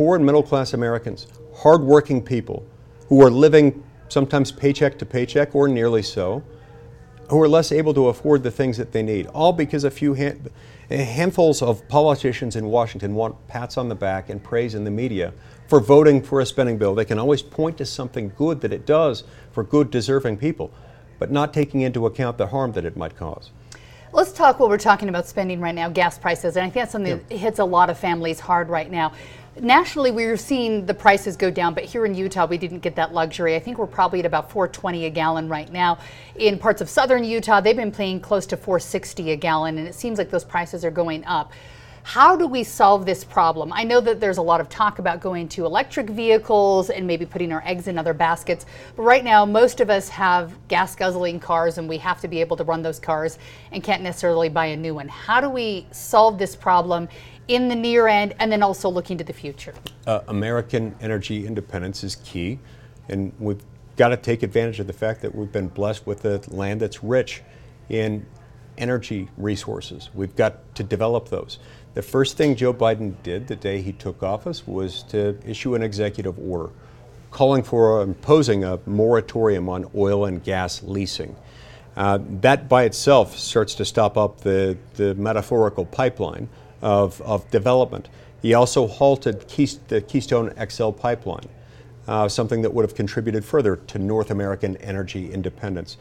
poor 0.00 0.16
and 0.16 0.24
middle 0.24 0.42
class 0.42 0.72
Americans, 0.72 1.26
hardworking 1.54 2.22
people 2.22 2.66
who 3.08 3.20
are 3.20 3.28
living 3.28 3.84
sometimes 4.08 4.50
paycheck 4.50 4.98
to 4.98 5.04
paycheck 5.04 5.54
or 5.54 5.68
nearly 5.68 6.02
so, 6.02 6.42
who 7.28 7.38
are 7.38 7.46
less 7.46 7.70
able 7.70 7.92
to 7.92 8.08
afford 8.08 8.42
the 8.42 8.50
things 8.50 8.78
that 8.78 8.92
they 8.92 9.02
need, 9.02 9.26
all 9.26 9.52
because 9.52 9.84
a 9.84 9.90
few 9.90 10.14
hand, 10.14 10.48
handfuls 10.88 11.60
of 11.60 11.86
politicians 11.88 12.56
in 12.56 12.64
Washington 12.64 13.14
want 13.14 13.36
pats 13.46 13.76
on 13.76 13.90
the 13.90 13.94
back 13.94 14.30
and 14.30 14.42
praise 14.42 14.74
in 14.74 14.84
the 14.84 14.90
media 14.90 15.34
for 15.68 15.80
voting 15.80 16.22
for 16.22 16.40
a 16.40 16.46
spending 16.46 16.78
bill. 16.78 16.94
They 16.94 17.04
can 17.04 17.18
always 17.18 17.42
point 17.42 17.76
to 17.76 17.84
something 17.84 18.32
good 18.38 18.62
that 18.62 18.72
it 18.72 18.86
does 18.86 19.24
for 19.52 19.62
good, 19.62 19.90
deserving 19.90 20.38
people, 20.38 20.70
but 21.18 21.30
not 21.30 21.52
taking 21.52 21.82
into 21.82 22.06
account 22.06 22.38
the 22.38 22.46
harm 22.46 22.72
that 22.72 22.86
it 22.86 22.96
might 22.96 23.18
cause. 23.18 23.50
Let's 24.12 24.32
talk 24.32 24.58
what 24.58 24.68
we're 24.68 24.78
talking 24.78 25.08
about 25.08 25.28
spending 25.28 25.60
right 25.60 25.74
now, 25.74 25.88
gas 25.88 26.18
prices. 26.18 26.56
And 26.56 26.64
I 26.64 26.66
think 26.66 26.74
that's 26.74 26.92
something 26.92 27.12
yeah. 27.12 27.22
that 27.28 27.36
hits 27.36 27.60
a 27.60 27.64
lot 27.64 27.90
of 27.90 27.98
families 27.98 28.40
hard 28.40 28.68
right 28.68 28.90
now. 28.90 29.12
Nationally, 29.58 30.12
we 30.12 30.24
are 30.26 30.36
seeing 30.36 30.86
the 30.86 30.94
prices 30.94 31.36
go 31.36 31.50
down, 31.50 31.74
but 31.74 31.84
here 31.84 32.06
in 32.06 32.14
Utah, 32.14 32.46
we 32.46 32.56
didn't 32.56 32.78
get 32.78 32.94
that 32.94 33.12
luxury. 33.12 33.56
I 33.56 33.58
think 33.58 33.78
we're 33.78 33.88
probably 33.88 34.20
at 34.20 34.26
about 34.26 34.48
420 34.48 35.06
a 35.06 35.10
gallon 35.10 35.48
right 35.48 35.70
now. 35.72 35.98
In 36.36 36.56
parts 36.56 36.80
of 36.80 36.88
southern 36.88 37.24
Utah, 37.24 37.60
they've 37.60 37.74
been 37.74 37.90
paying 37.90 38.20
close 38.20 38.46
to 38.46 38.56
460 38.56 39.32
a 39.32 39.36
gallon, 39.36 39.78
and 39.78 39.88
it 39.88 39.96
seems 39.96 40.18
like 40.18 40.30
those 40.30 40.44
prices 40.44 40.84
are 40.84 40.90
going 40.92 41.24
up. 41.24 41.52
How 42.02 42.36
do 42.36 42.46
we 42.46 42.62
solve 42.62 43.04
this 43.04 43.24
problem? 43.24 43.72
I 43.72 43.82
know 43.82 44.00
that 44.00 44.20
there's 44.20 44.38
a 44.38 44.42
lot 44.42 44.60
of 44.60 44.68
talk 44.68 45.00
about 45.00 45.20
going 45.20 45.48
to 45.48 45.66
electric 45.66 46.08
vehicles 46.08 46.88
and 46.88 47.06
maybe 47.06 47.26
putting 47.26 47.52
our 47.52 47.62
eggs 47.66 47.88
in 47.88 47.98
other 47.98 48.14
baskets, 48.14 48.66
but 48.96 49.02
right 49.02 49.22
now 49.22 49.44
most 49.44 49.80
of 49.80 49.90
us 49.90 50.08
have 50.08 50.56
gas 50.68 50.96
guzzling 50.96 51.38
cars 51.38 51.76
and 51.76 51.88
we 51.88 51.98
have 51.98 52.20
to 52.22 52.28
be 52.28 52.40
able 52.40 52.56
to 52.56 52.64
run 52.64 52.82
those 52.82 52.98
cars 52.98 53.38
and 53.72 53.82
can't 53.82 54.02
necessarily 54.02 54.48
buy 54.48 54.66
a 54.66 54.76
new 54.76 54.94
one. 54.94 55.08
How 55.08 55.40
do 55.42 55.50
we 55.50 55.86
solve 55.90 56.38
this 56.38 56.56
problem 56.56 57.06
in 57.50 57.68
the 57.68 57.74
near 57.74 58.06
end 58.06 58.34
and 58.38 58.50
then 58.50 58.62
also 58.62 58.88
looking 58.88 59.18
to 59.18 59.24
the 59.24 59.32
future? 59.32 59.74
Uh, 60.06 60.20
American 60.28 60.94
energy 61.00 61.46
independence 61.46 62.04
is 62.04 62.16
key, 62.16 62.58
and 63.08 63.32
we've 63.40 63.62
got 63.96 64.08
to 64.08 64.16
take 64.16 64.42
advantage 64.42 64.78
of 64.78 64.86
the 64.86 64.92
fact 64.92 65.20
that 65.20 65.34
we've 65.34 65.52
been 65.52 65.68
blessed 65.68 66.06
with 66.06 66.24
a 66.24 66.40
land 66.48 66.80
that's 66.80 67.02
rich 67.02 67.42
in 67.88 68.24
energy 68.78 69.28
resources. 69.36 70.10
We've 70.14 70.34
got 70.36 70.74
to 70.76 70.84
develop 70.84 71.28
those. 71.28 71.58
The 71.94 72.02
first 72.02 72.36
thing 72.36 72.54
Joe 72.54 72.72
Biden 72.72 73.20
did 73.24 73.48
the 73.48 73.56
day 73.56 73.82
he 73.82 73.92
took 73.92 74.22
office 74.22 74.66
was 74.66 75.02
to 75.04 75.36
issue 75.44 75.74
an 75.74 75.82
executive 75.82 76.38
order 76.38 76.70
calling 77.32 77.62
for 77.62 78.00
imposing 78.02 78.64
a 78.64 78.78
moratorium 78.86 79.68
on 79.68 79.90
oil 79.94 80.24
and 80.24 80.42
gas 80.42 80.82
leasing. 80.82 81.36
Uh, 81.96 82.18
that 82.40 82.68
by 82.68 82.84
itself 82.84 83.36
starts 83.36 83.74
to 83.74 83.84
stop 83.84 84.16
up 84.16 84.40
the, 84.40 84.78
the 84.94 85.14
metaphorical 85.16 85.84
pipeline 85.84 86.48
of, 86.82 87.20
of 87.22 87.50
development. 87.50 88.08
He 88.42 88.54
also 88.54 88.86
halted 88.86 89.40
the 89.88 90.00
Keystone 90.00 90.52
XL 90.68 90.90
pipeline, 90.90 91.48
uh, 92.08 92.28
something 92.28 92.62
that 92.62 92.72
would 92.72 92.84
have 92.84 92.94
contributed 92.94 93.44
further 93.44 93.76
to 93.76 93.98
North 93.98 94.30
American 94.30 94.76
energy 94.78 95.32
independence. 95.32 95.96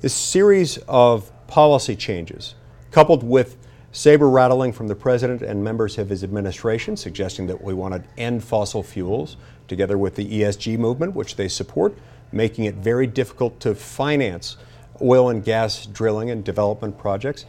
This 0.00 0.14
series 0.14 0.78
of 0.88 1.30
policy 1.46 1.96
changes, 1.96 2.54
coupled 2.90 3.22
with 3.22 3.56
saber 3.92 4.28
rattling 4.28 4.72
from 4.72 4.88
the 4.88 4.94
president 4.94 5.40
and 5.40 5.62
members 5.64 5.96
of 5.96 6.10
his 6.10 6.22
administration, 6.22 6.96
suggesting 6.96 7.46
that 7.46 7.62
we 7.62 7.72
want 7.72 7.94
to 7.94 8.02
end 8.20 8.44
fossil 8.44 8.82
fuels, 8.82 9.36
together 9.68 9.96
with 9.96 10.16
the 10.16 10.40
ESG 10.40 10.78
movement, 10.78 11.14
which 11.14 11.36
they 11.36 11.48
support, 11.48 11.96
making 12.32 12.64
it 12.64 12.74
very 12.74 13.06
difficult 13.06 13.58
to 13.60 13.74
finance 13.74 14.56
oil 15.00 15.30
and 15.30 15.44
gas 15.44 15.86
drilling 15.86 16.30
and 16.30 16.44
development 16.44 16.98
projects, 16.98 17.46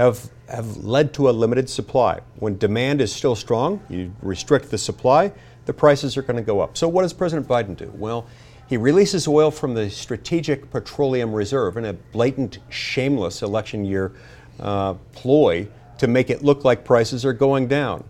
have, 0.00 0.30
have 0.48 0.78
led 0.78 1.12
to 1.14 1.28
a 1.28 1.32
limited 1.32 1.68
supply. 1.68 2.20
When 2.36 2.56
demand 2.56 3.02
is 3.02 3.14
still 3.14 3.36
strong, 3.36 3.82
you 3.90 4.12
restrict 4.22 4.70
the 4.70 4.78
supply, 4.78 5.30
the 5.66 5.74
prices 5.74 6.16
are 6.16 6.22
going 6.22 6.36
to 6.38 6.42
go 6.42 6.60
up. 6.60 6.76
So, 6.78 6.88
what 6.88 7.02
does 7.02 7.12
President 7.12 7.46
Biden 7.46 7.76
do? 7.76 7.92
Well, 7.94 8.26
he 8.66 8.78
releases 8.78 9.28
oil 9.28 9.50
from 9.50 9.74
the 9.74 9.90
Strategic 9.90 10.70
Petroleum 10.70 11.34
Reserve 11.34 11.76
in 11.76 11.84
a 11.84 11.92
blatant, 11.92 12.60
shameless 12.70 13.42
election 13.42 13.84
year 13.84 14.12
uh, 14.58 14.94
ploy 15.12 15.68
to 15.98 16.06
make 16.06 16.30
it 16.30 16.42
look 16.42 16.64
like 16.64 16.84
prices 16.84 17.24
are 17.26 17.34
going 17.34 17.68
down. 17.68 18.02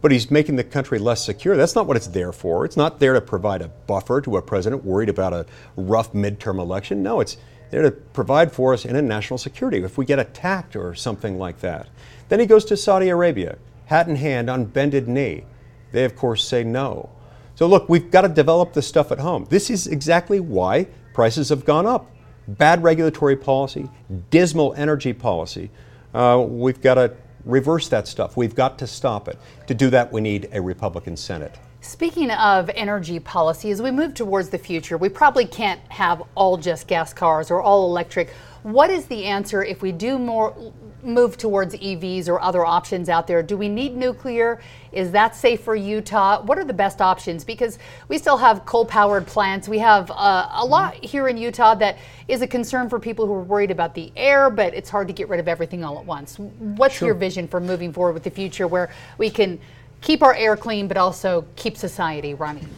But 0.00 0.10
he's 0.10 0.30
making 0.30 0.56
the 0.56 0.64
country 0.64 0.98
less 0.98 1.24
secure. 1.24 1.56
That's 1.56 1.76
not 1.76 1.86
what 1.86 1.96
it's 1.96 2.08
there 2.08 2.32
for. 2.32 2.64
It's 2.64 2.76
not 2.76 2.98
there 2.98 3.12
to 3.12 3.20
provide 3.20 3.62
a 3.62 3.68
buffer 3.68 4.20
to 4.22 4.38
a 4.38 4.42
president 4.42 4.84
worried 4.84 5.10
about 5.10 5.32
a 5.32 5.46
rough 5.76 6.12
midterm 6.12 6.58
election. 6.58 7.02
No, 7.02 7.20
it's 7.20 7.36
there 7.70 7.82
to 7.82 7.90
provide 7.90 8.52
for 8.52 8.72
us 8.74 8.84
in 8.84 8.96
a 8.96 9.02
national 9.02 9.38
security 9.38 9.78
if 9.82 9.96
we 9.96 10.04
get 10.04 10.18
attacked 10.18 10.76
or 10.76 10.94
something 10.94 11.38
like 11.38 11.60
that. 11.60 11.88
Then 12.28 12.40
he 12.40 12.46
goes 12.46 12.64
to 12.66 12.76
Saudi 12.76 13.08
Arabia, 13.08 13.58
hat 13.86 14.08
in 14.08 14.16
hand 14.16 14.50
on 14.50 14.64
bended 14.64 15.08
knee. 15.08 15.44
They, 15.92 16.04
of 16.04 16.16
course, 16.16 16.46
say 16.46 16.64
no. 16.64 17.10
So, 17.54 17.66
look, 17.66 17.88
we've 17.88 18.10
got 18.10 18.22
to 18.22 18.28
develop 18.28 18.72
this 18.72 18.86
stuff 18.86 19.12
at 19.12 19.18
home. 19.18 19.46
This 19.50 19.68
is 19.70 19.86
exactly 19.86 20.40
why 20.40 20.86
prices 21.12 21.48
have 21.48 21.64
gone 21.64 21.86
up. 21.86 22.10
Bad 22.48 22.82
regulatory 22.82 23.36
policy, 23.36 23.88
dismal 24.30 24.74
energy 24.74 25.12
policy, 25.12 25.70
uh, 26.14 26.44
we've 26.48 26.80
got 26.80 26.94
to 26.94 27.14
reverse 27.44 27.88
that 27.88 28.08
stuff. 28.08 28.36
We've 28.36 28.54
got 28.54 28.78
to 28.78 28.86
stop 28.86 29.28
it. 29.28 29.38
To 29.66 29.74
do 29.74 29.90
that, 29.90 30.12
we 30.12 30.20
need 30.20 30.48
a 30.52 30.60
Republican 30.60 31.16
Senate. 31.16 31.58
Speaking 31.82 32.30
of 32.30 32.68
energy 32.74 33.18
policy, 33.18 33.70
as 33.70 33.80
we 33.80 33.90
move 33.90 34.12
towards 34.12 34.50
the 34.50 34.58
future, 34.58 34.98
we 34.98 35.08
probably 35.08 35.46
can't 35.46 35.80
have 35.88 36.22
all 36.34 36.58
just 36.58 36.86
gas 36.86 37.14
cars 37.14 37.50
or 37.50 37.62
all 37.62 37.86
electric. 37.86 38.30
What 38.62 38.90
is 38.90 39.06
the 39.06 39.24
answer 39.24 39.64
if 39.64 39.80
we 39.80 39.90
do 39.90 40.18
more 40.18 40.74
move 41.02 41.38
towards 41.38 41.74
EVs 41.74 42.28
or 42.28 42.38
other 42.38 42.66
options 42.66 43.08
out 43.08 43.26
there? 43.26 43.42
Do 43.42 43.56
we 43.56 43.70
need 43.70 43.96
nuclear? 43.96 44.60
Is 44.92 45.10
that 45.12 45.34
safe 45.34 45.62
for 45.62 45.74
Utah? 45.74 46.42
What 46.42 46.58
are 46.58 46.64
the 46.64 46.74
best 46.74 47.00
options? 47.00 47.44
Because 47.44 47.78
we 48.08 48.18
still 48.18 48.36
have 48.36 48.66
coal 48.66 48.84
powered 48.84 49.26
plants. 49.26 49.66
We 49.66 49.78
have 49.78 50.10
uh, 50.10 50.50
a 50.52 50.66
lot 50.66 51.02
here 51.02 51.28
in 51.28 51.38
Utah 51.38 51.74
that 51.76 51.96
is 52.28 52.42
a 52.42 52.46
concern 52.46 52.90
for 52.90 53.00
people 53.00 53.26
who 53.26 53.32
are 53.32 53.42
worried 53.42 53.70
about 53.70 53.94
the 53.94 54.12
air, 54.16 54.50
but 54.50 54.74
it's 54.74 54.90
hard 54.90 55.08
to 55.08 55.14
get 55.14 55.30
rid 55.30 55.40
of 55.40 55.48
everything 55.48 55.82
all 55.82 55.98
at 55.98 56.04
once. 56.04 56.38
What's 56.38 56.96
sure. 56.96 57.06
your 57.06 57.14
vision 57.14 57.48
for 57.48 57.58
moving 57.58 57.90
forward 57.90 58.12
with 58.12 58.24
the 58.24 58.30
future 58.30 58.68
where 58.68 58.90
we 59.16 59.30
can 59.30 59.58
keep 60.00 60.22
our 60.22 60.34
air 60.34 60.56
clean 60.56 60.88
but 60.88 60.96
also 60.96 61.44
keep 61.56 61.76
society 61.76 62.34
running? 62.34 62.68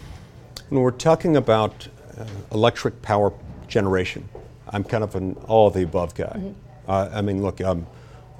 When 0.68 0.82
we're 0.82 0.90
talking 0.90 1.36
about 1.36 1.88
uh, 2.18 2.24
electric 2.52 3.02
power 3.02 3.32
generation, 3.68 4.28
I'm 4.68 4.84
kind 4.84 5.04
of 5.04 5.14
an 5.14 5.34
all 5.46 5.68
of 5.68 5.74
the 5.74 5.82
above 5.82 6.14
guy. 6.14 6.24
Mm-hmm. 6.24 6.90
Uh, 6.90 7.10
I 7.12 7.22
mean, 7.22 7.42
look, 7.42 7.60
um, 7.60 7.86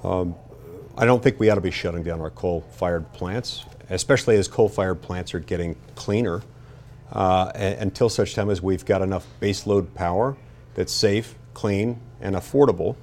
um, 0.03 0.35
I 0.97 1.05
don't 1.05 1.23
think 1.23 1.39
we 1.39 1.49
ought 1.49 1.55
to 1.55 1.61
be 1.61 1.71
shutting 1.71 2.03
down 2.03 2.21
our 2.21 2.29
coal-fired 2.29 3.11
plants, 3.13 3.65
especially 3.89 4.35
as 4.35 4.47
coal-fired 4.47 5.01
plants 5.01 5.33
are 5.33 5.39
getting 5.39 5.75
cleaner. 5.95 6.41
Uh, 7.11 7.51
until 7.55 8.09
such 8.09 8.33
time 8.33 8.49
as 8.49 8.59
we've 8.59 8.85
got 8.85 9.03
enough 9.03 9.27
baseload 9.39 9.93
power 9.93 10.35
that's 10.73 10.91
safe, 10.91 11.35
clean, 11.53 11.99
and 12.21 12.35
affordable, 12.35 12.95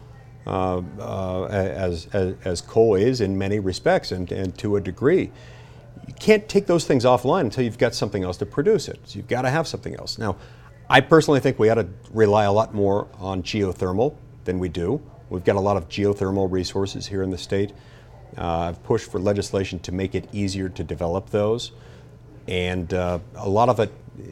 uh, 0.49 0.83
uh, 0.99 1.45
as, 1.45 2.09
as, 2.13 2.35
as, 2.45 2.61
coal 2.61 2.97
is 2.97 3.21
in 3.21 3.39
many 3.39 3.61
respects 3.61 4.11
and, 4.11 4.33
and 4.33 4.59
to 4.59 4.75
a 4.75 4.81
degree. 4.81 5.31
You 6.11 6.17
can't 6.19 6.49
take 6.49 6.67
those 6.67 6.87
things 6.87 7.05
offline 7.05 7.43
until 7.43 7.62
you've 7.62 7.79
got 7.79 7.95
something 7.95 8.25
else 8.25 8.37
to 8.38 8.47
produce 8.47 8.88
it. 8.88 8.99
So 9.05 9.17
you've 9.17 9.29
got 9.29 9.43
to 9.43 9.50
have 9.50 9.69
something 9.69 9.95
else. 9.95 10.19
Now, 10.19 10.35
I 10.88 11.00
personally 11.00 11.38
think 11.38 11.61
we 11.61 11.71
ought 11.71 11.76
to 11.76 11.87
rely 12.12 12.47
a 12.47 12.52
lot 12.52 12.75
more 12.75 13.07
on 13.21 13.45
geothermal 13.45 14.17
than 14.43 14.59
we 14.59 14.69
do. 14.69 15.00
We've 15.29 15.45
got 15.45 15.55
a 15.55 15.61
lot 15.61 15.76
of 15.76 15.88
geothermal 15.88 16.50
resources 16.50 17.07
here 17.07 17.23
in 17.23 17.31
the 17.31 17.38
state. 17.38 17.73
Uh, 18.37 18.59
I've 18.59 18.83
pushed 18.83 19.09
for 19.09 19.21
legislation 19.21 19.79
to 19.79 19.93
make 19.93 20.17
it 20.17 20.29
easier 20.33 20.69
to 20.69 20.83
develop 20.83 21.31
those. 21.31 21.71
And 22.49 22.93
uh, 22.93 23.21
a 23.37 23.49
lot 23.49 23.69
of 23.69 23.79
it 23.79 23.93
uh, 24.19 24.23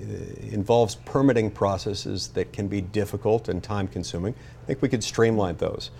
involves 0.52 0.96
permitting 0.96 1.52
processes 1.52 2.26
that 2.30 2.52
can 2.52 2.66
be 2.66 2.80
difficult 2.80 3.48
and 3.48 3.62
time 3.62 3.86
consuming. 3.86 4.34
I 4.64 4.66
think 4.66 4.82
we 4.82 4.88
could 4.88 5.04
streamline 5.04 5.58
those. 5.58 5.92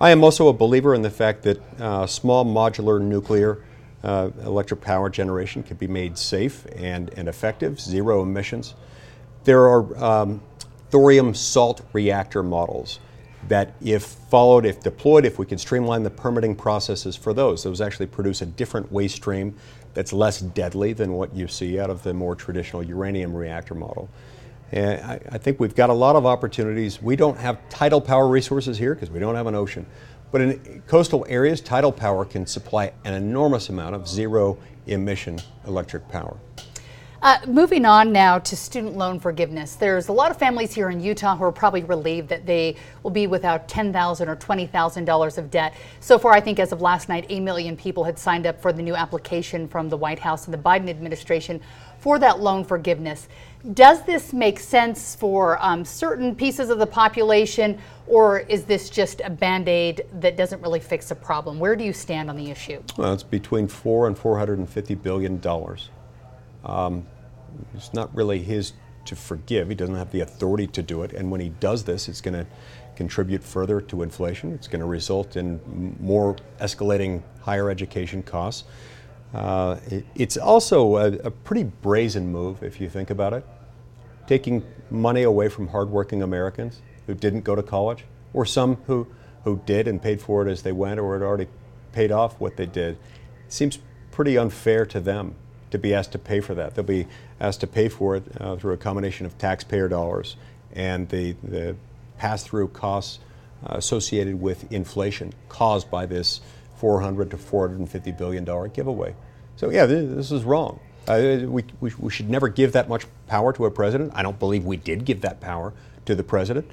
I 0.00 0.10
am 0.10 0.22
also 0.22 0.46
a 0.46 0.52
believer 0.52 0.94
in 0.94 1.02
the 1.02 1.10
fact 1.10 1.42
that 1.42 1.60
uh, 1.80 2.06
small 2.06 2.44
modular 2.44 3.00
nuclear 3.00 3.64
uh, 4.04 4.30
electric 4.44 4.80
power 4.80 5.08
generation 5.08 5.62
can 5.62 5.76
be 5.78 5.86
made 5.88 6.16
safe 6.18 6.66
and, 6.76 7.12
and 7.16 7.28
effective, 7.28 7.80
zero 7.80 8.22
emissions. 8.22 8.74
There 9.44 9.66
are 9.66 10.04
um, 10.04 10.42
thorium 10.90 11.34
salt 11.34 11.82
reactor 11.92 12.42
models 12.42 13.00
that, 13.48 13.74
if 13.82 14.04
followed, 14.04 14.64
if 14.64 14.80
deployed, 14.80 15.24
if 15.24 15.38
we 15.38 15.46
can 15.46 15.58
streamline 15.58 16.02
the 16.02 16.10
permitting 16.10 16.54
processes 16.54 17.16
for 17.16 17.32
those, 17.32 17.62
those 17.62 17.80
actually 17.80 18.06
produce 18.06 18.42
a 18.42 18.46
different 18.46 18.92
waste 18.92 19.16
stream 19.16 19.54
that's 19.94 20.12
less 20.12 20.40
deadly 20.40 20.92
than 20.92 21.12
what 21.12 21.34
you 21.34 21.48
see 21.48 21.80
out 21.80 21.90
of 21.90 22.02
the 22.02 22.12
more 22.12 22.34
traditional 22.34 22.82
uranium 22.82 23.34
reactor 23.34 23.74
model. 23.74 24.08
And 24.72 25.00
I, 25.02 25.20
I 25.32 25.38
think 25.38 25.60
we've 25.60 25.74
got 25.74 25.90
a 25.90 25.94
lot 25.94 26.16
of 26.16 26.26
opportunities. 26.26 27.00
We 27.00 27.16
don't 27.16 27.38
have 27.38 27.66
tidal 27.68 28.00
power 28.00 28.28
resources 28.28 28.76
here 28.76 28.94
because 28.94 29.10
we 29.10 29.18
don't 29.18 29.34
have 29.34 29.46
an 29.46 29.54
ocean. 29.54 29.86
But 30.34 30.40
in 30.40 30.82
coastal 30.88 31.24
areas, 31.28 31.60
tidal 31.60 31.92
power 31.92 32.24
can 32.24 32.44
supply 32.44 32.92
an 33.04 33.14
enormous 33.14 33.68
amount 33.68 33.94
of 33.94 34.08
zero 34.08 34.58
emission 34.88 35.38
electric 35.64 36.08
power. 36.08 36.36
Uh, 37.22 37.38
moving 37.46 37.86
on 37.86 38.10
now 38.10 38.40
to 38.40 38.56
student 38.56 38.96
loan 38.96 39.20
forgiveness. 39.20 39.76
There's 39.76 40.08
a 40.08 40.12
lot 40.12 40.32
of 40.32 40.36
families 40.36 40.74
here 40.74 40.90
in 40.90 40.98
Utah 40.98 41.36
who 41.36 41.44
are 41.44 41.52
probably 41.52 41.84
relieved 41.84 42.30
that 42.30 42.46
they 42.46 42.74
will 43.04 43.12
be 43.12 43.28
without 43.28 43.68
10,000 43.68 44.28
or 44.28 44.34
$20,000 44.34 45.38
of 45.38 45.50
debt. 45.52 45.72
So 46.00 46.18
far, 46.18 46.32
I 46.32 46.40
think 46.40 46.58
as 46.58 46.72
of 46.72 46.82
last 46.82 47.08
night, 47.08 47.26
8 47.28 47.38
million 47.38 47.76
people 47.76 48.02
had 48.02 48.18
signed 48.18 48.44
up 48.44 48.60
for 48.60 48.72
the 48.72 48.82
new 48.82 48.96
application 48.96 49.68
from 49.68 49.88
the 49.88 49.96
White 49.96 50.18
House 50.18 50.46
and 50.46 50.52
the 50.52 50.58
Biden 50.58 50.90
administration 50.90 51.60
for 52.00 52.18
that 52.18 52.40
loan 52.40 52.64
forgiveness. 52.64 53.28
Does 53.72 54.02
this 54.02 54.34
make 54.34 54.60
sense 54.60 55.14
for 55.14 55.58
um, 55.64 55.86
certain 55.86 56.34
pieces 56.34 56.68
of 56.68 56.78
the 56.78 56.86
population, 56.86 57.78
or 58.06 58.40
is 58.40 58.64
this 58.64 58.90
just 58.90 59.22
a 59.24 59.30
band 59.30 59.70
aid 59.70 60.04
that 60.20 60.36
doesn't 60.36 60.60
really 60.60 60.80
fix 60.80 61.10
a 61.10 61.14
problem? 61.14 61.58
Where 61.58 61.74
do 61.74 61.82
you 61.82 61.94
stand 61.94 62.28
on 62.28 62.36
the 62.36 62.50
issue? 62.50 62.82
Well, 62.98 63.14
it's 63.14 63.22
between 63.22 63.66
four 63.68 64.06
and 64.06 64.18
450 64.18 64.94
billion 64.96 65.40
dollars. 65.40 65.88
Um, 66.62 67.06
it's 67.74 67.94
not 67.94 68.14
really 68.14 68.42
his 68.42 68.74
to 69.06 69.16
forgive. 69.16 69.70
He 69.70 69.74
doesn't 69.74 69.94
have 69.94 70.10
the 70.12 70.20
authority 70.20 70.66
to 70.68 70.82
do 70.82 71.02
it. 71.02 71.14
And 71.14 71.30
when 71.30 71.40
he 71.40 71.48
does 71.48 71.84
this, 71.84 72.08
it's 72.08 72.20
going 72.20 72.34
to 72.34 72.46
contribute 72.96 73.42
further 73.42 73.80
to 73.80 74.02
inflation. 74.02 74.52
It's 74.52 74.68
going 74.68 74.80
to 74.80 74.86
result 74.86 75.36
in 75.36 75.96
more 76.00 76.36
escalating 76.60 77.22
higher 77.40 77.70
education 77.70 78.22
costs. 78.22 78.64
Uh, 79.34 79.80
it, 79.88 80.06
it's 80.14 80.36
also 80.36 80.96
a, 80.96 81.12
a, 81.24 81.30
pretty 81.30 81.64
brazen 81.64 82.30
move 82.30 82.62
if 82.62 82.80
you 82.80 82.88
think 82.88 83.10
about 83.10 83.32
it. 83.32 83.44
Taking 84.28 84.64
money 84.90 85.24
away 85.24 85.48
from 85.48 85.68
hardworking 85.68 86.22
Americans 86.22 86.80
who 87.08 87.14
didn't 87.14 87.42
go 87.42 87.56
to 87.56 87.62
college, 87.62 88.04
or 88.32 88.46
some 88.46 88.76
who, 88.86 89.08
who 89.42 89.60
did 89.66 89.88
and 89.88 90.00
paid 90.00 90.22
for 90.22 90.46
it 90.46 90.50
as 90.50 90.62
they 90.62 90.72
went 90.72 91.00
or 91.00 91.14
had 91.14 91.22
already 91.22 91.48
paid 91.92 92.12
off 92.12 92.38
what 92.40 92.56
they 92.56 92.66
did, 92.66 92.96
seems 93.48 93.78
pretty 94.12 94.38
unfair 94.38 94.86
to 94.86 95.00
them 95.00 95.34
to 95.70 95.78
be 95.78 95.92
asked 95.92 96.12
to 96.12 96.18
pay 96.18 96.40
for 96.40 96.54
that. 96.54 96.76
They'll 96.76 96.84
be 96.84 97.08
asked 97.40 97.60
to 97.60 97.66
pay 97.66 97.88
for 97.88 98.16
it 98.16 98.24
uh, 98.40 98.54
through 98.56 98.74
a 98.74 98.76
combination 98.76 99.26
of 99.26 99.36
taxpayer 99.36 99.88
dollars 99.88 100.36
and 100.72 101.08
the, 101.08 101.34
the 101.42 101.76
pass 102.18 102.44
through 102.44 102.68
costs 102.68 103.18
uh, 103.66 103.74
associated 103.76 104.40
with 104.40 104.70
inflation 104.72 105.32
caused 105.48 105.90
by 105.90 106.06
this 106.06 106.40
400 106.76 107.30
to 107.30 107.38
450 107.38 108.12
billion 108.12 108.44
dollar 108.44 108.68
giveaway. 108.68 109.14
So 109.56 109.70
yeah, 109.70 109.86
this, 109.86 110.30
is 110.30 110.44
wrong. 110.44 110.80
Uh, 111.06 111.40
we, 111.46 111.64
we, 111.80 111.92
we, 111.98 112.10
should 112.10 112.28
never 112.28 112.48
give 112.48 112.72
that 112.72 112.88
much 112.88 113.06
power 113.26 113.52
to 113.52 113.66
a 113.66 113.70
president. 113.70 114.12
I 114.14 114.22
don't 114.22 114.38
believe 114.38 114.64
we 114.64 114.76
did 114.76 115.04
give 115.04 115.20
that 115.20 115.40
power 115.40 115.72
to 116.06 116.14
the 116.14 116.24
president. 116.24 116.70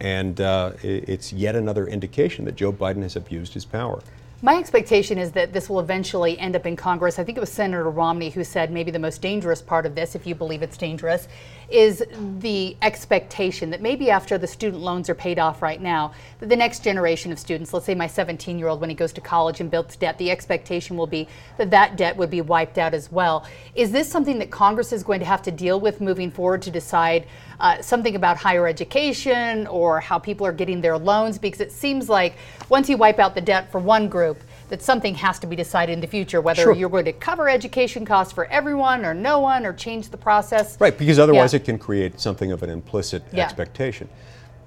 And 0.00 0.40
uh, 0.40 0.72
it, 0.82 1.08
it's 1.08 1.32
yet 1.32 1.56
another 1.56 1.86
indication 1.86 2.44
that 2.46 2.56
Joe 2.56 2.72
Biden 2.72 3.02
has 3.02 3.16
abused 3.16 3.54
his 3.54 3.64
power. 3.64 4.02
My 4.44 4.56
expectation 4.56 5.18
is 5.18 5.30
that 5.32 5.52
this 5.52 5.70
will 5.70 5.78
eventually 5.78 6.36
end 6.36 6.56
up 6.56 6.66
in 6.66 6.74
Congress. 6.74 7.20
I 7.20 7.22
think 7.22 7.38
it 7.38 7.40
was 7.40 7.52
Senator 7.52 7.88
Romney 7.88 8.28
who 8.28 8.42
said 8.42 8.72
maybe 8.72 8.90
the 8.90 8.98
most 8.98 9.22
dangerous 9.22 9.62
part 9.62 9.86
of 9.86 9.94
this, 9.94 10.16
if 10.16 10.26
you 10.26 10.34
believe 10.34 10.62
it's 10.62 10.76
dangerous, 10.76 11.28
is 11.70 12.04
the 12.40 12.76
expectation 12.82 13.70
that 13.70 13.80
maybe 13.80 14.10
after 14.10 14.38
the 14.38 14.46
student 14.48 14.82
loans 14.82 15.08
are 15.08 15.14
paid 15.14 15.38
off 15.38 15.62
right 15.62 15.80
now, 15.80 16.12
that 16.40 16.48
the 16.48 16.56
next 16.56 16.82
generation 16.82 17.30
of 17.30 17.38
students, 17.38 17.72
let's 17.72 17.86
say 17.86 17.94
my 17.94 18.08
17 18.08 18.58
year 18.58 18.66
old 18.66 18.80
when 18.80 18.90
he 18.90 18.96
goes 18.96 19.12
to 19.12 19.20
college 19.20 19.60
and 19.60 19.70
builds 19.70 19.94
debt, 19.94 20.18
the 20.18 20.28
expectation 20.28 20.96
will 20.96 21.06
be 21.06 21.28
that 21.56 21.70
that 21.70 21.96
debt 21.96 22.16
would 22.16 22.28
be 22.28 22.40
wiped 22.40 22.78
out 22.78 22.94
as 22.94 23.12
well. 23.12 23.46
Is 23.76 23.92
this 23.92 24.10
something 24.10 24.40
that 24.40 24.50
Congress 24.50 24.92
is 24.92 25.04
going 25.04 25.20
to 25.20 25.26
have 25.26 25.42
to 25.42 25.52
deal 25.52 25.78
with 25.78 26.00
moving 26.00 26.32
forward 26.32 26.62
to 26.62 26.70
decide 26.72 27.26
uh, 27.60 27.80
something 27.80 28.16
about 28.16 28.36
higher 28.36 28.66
education 28.66 29.68
or 29.68 30.00
how 30.00 30.18
people 30.18 30.44
are 30.44 30.52
getting 30.52 30.80
their 30.80 30.98
loans? 30.98 31.38
Because 31.38 31.60
it 31.60 31.70
seems 31.70 32.08
like 32.08 32.34
once 32.68 32.88
you 32.88 32.96
wipe 32.96 33.20
out 33.20 33.36
the 33.36 33.40
debt 33.40 33.70
for 33.70 33.78
one 33.78 34.08
group, 34.08 34.31
that 34.72 34.80
something 34.80 35.14
has 35.14 35.38
to 35.38 35.46
be 35.46 35.54
decided 35.54 35.92
in 35.92 36.00
the 36.00 36.06
future, 36.06 36.40
whether 36.40 36.62
sure. 36.62 36.72
you're 36.72 36.88
going 36.88 37.04
to 37.04 37.12
cover 37.12 37.46
education 37.46 38.06
costs 38.06 38.32
for 38.32 38.46
everyone 38.46 39.04
or 39.04 39.12
no 39.12 39.38
one 39.38 39.66
or 39.66 39.74
change 39.74 40.08
the 40.08 40.16
process. 40.16 40.80
Right, 40.80 40.96
because 40.96 41.18
otherwise 41.18 41.52
yeah. 41.52 41.58
it 41.58 41.66
can 41.66 41.78
create 41.78 42.18
something 42.18 42.50
of 42.52 42.62
an 42.62 42.70
implicit 42.70 43.22
yeah. 43.34 43.44
expectation. 43.44 44.08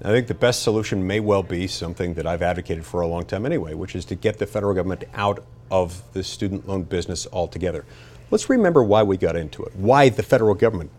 I 0.03 0.09
think 0.09 0.27
the 0.27 0.35
best 0.35 0.61
solution 0.61 1.07
may 1.07 1.21
well 1.21 1.41
be 1.41 1.65
something 1.65 2.13
that 2.13 2.27
I've 2.27 2.43
advocated 2.43 2.85
for 2.85 3.01
a 3.01 3.07
long 3.07 3.25
time 3.25 3.47
anyway, 3.47 3.73
which 3.73 3.95
is 3.95 4.05
to 4.05 4.13
get 4.13 4.37
the 4.37 4.45
federal 4.45 4.75
government 4.75 5.05
out 5.15 5.43
of 5.71 6.03
the 6.13 6.23
student 6.23 6.67
loan 6.67 6.83
business 6.83 7.25
altogether. 7.33 7.83
Let's 8.29 8.47
remember 8.47 8.83
why 8.83 9.01
we 9.01 9.17
got 9.17 9.35
into 9.35 9.63
it, 9.63 9.75
why 9.75 10.09
the 10.09 10.21
federal 10.21 10.53
government 10.53 10.91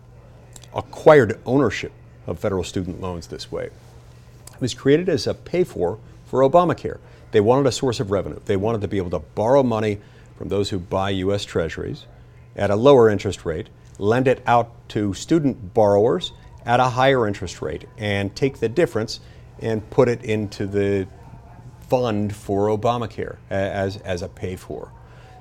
acquired 0.75 1.39
ownership 1.45 1.93
of 2.25 2.39
federal 2.39 2.65
student 2.65 2.99
loans 2.99 3.27
this 3.27 3.49
way. 3.49 3.67
It 3.67 4.59
was 4.59 4.73
created 4.73 5.07
as 5.07 5.27
a 5.27 5.33
pay 5.33 5.63
for 5.63 5.97
for 6.25 6.41
Obamacare. 6.41 6.99
They 7.31 7.41
wanted 7.41 7.67
a 7.67 7.71
source 7.71 7.99
of 7.99 8.11
revenue. 8.11 8.39
They 8.45 8.57
wanted 8.57 8.81
to 8.81 8.87
be 8.87 8.97
able 8.97 9.09
to 9.11 9.19
borrow 9.19 9.63
money 9.63 9.99
from 10.37 10.49
those 10.49 10.69
who 10.69 10.79
buy 10.79 11.09
U.S. 11.11 11.45
Treasuries 11.45 12.05
at 12.55 12.69
a 12.69 12.75
lower 12.75 13.09
interest 13.09 13.45
rate, 13.45 13.69
lend 13.99 14.27
it 14.27 14.41
out 14.45 14.71
to 14.89 15.13
student 15.13 15.73
borrowers 15.73 16.31
at 16.65 16.79
a 16.79 16.89
higher 16.89 17.27
interest 17.27 17.61
rate, 17.61 17.85
and 17.97 18.35
take 18.35 18.59
the 18.59 18.69
difference 18.69 19.19
and 19.59 19.87
put 19.89 20.07
it 20.07 20.23
into 20.23 20.67
the 20.67 21.07
fund 21.87 22.35
for 22.35 22.67
Obamacare 22.67 23.37
as, 23.49 23.97
as 23.97 24.21
a 24.21 24.27
pay 24.27 24.55
for. 24.55 24.91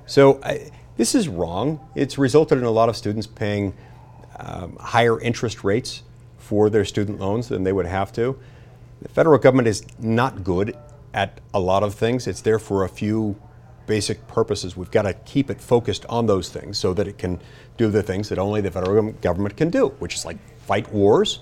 So 0.06 0.40
I, 0.42 0.70
this 0.96 1.14
is 1.14 1.28
wrong. 1.28 1.80
It's 1.94 2.16
resulted 2.16 2.58
in 2.58 2.64
a 2.64 2.70
lot 2.70 2.88
of 2.88 2.96
students 2.96 3.26
paying 3.26 3.74
um, 4.38 4.76
higher 4.76 5.20
interest 5.20 5.64
rates 5.64 6.02
for 6.38 6.70
their 6.70 6.84
student 6.84 7.20
loans 7.20 7.48
than 7.48 7.64
they 7.64 7.72
would 7.72 7.86
have 7.86 8.12
to. 8.12 8.38
The 9.02 9.08
federal 9.08 9.38
government 9.38 9.68
is 9.68 9.84
not 9.98 10.44
good 10.44 10.76
at 11.16 11.40
a 11.54 11.58
lot 11.58 11.82
of 11.82 11.94
things. 11.94 12.26
It's 12.26 12.42
there 12.42 12.58
for 12.58 12.84
a 12.84 12.88
few 12.88 13.36
basic 13.86 14.28
purposes. 14.28 14.76
We've 14.76 14.90
got 14.90 15.02
to 15.02 15.14
keep 15.14 15.50
it 15.50 15.60
focused 15.60 16.04
on 16.06 16.26
those 16.26 16.50
things 16.50 16.76
so 16.76 16.92
that 16.94 17.08
it 17.08 17.16
can 17.16 17.40
do 17.78 17.88
the 17.88 18.02
things 18.02 18.28
that 18.28 18.38
only 18.38 18.60
the 18.60 18.70
federal 18.70 19.12
government 19.12 19.56
can 19.56 19.70
do, 19.70 19.88
which 19.98 20.14
is 20.14 20.24
like 20.24 20.36
fight 20.58 20.92
wars, 20.92 21.40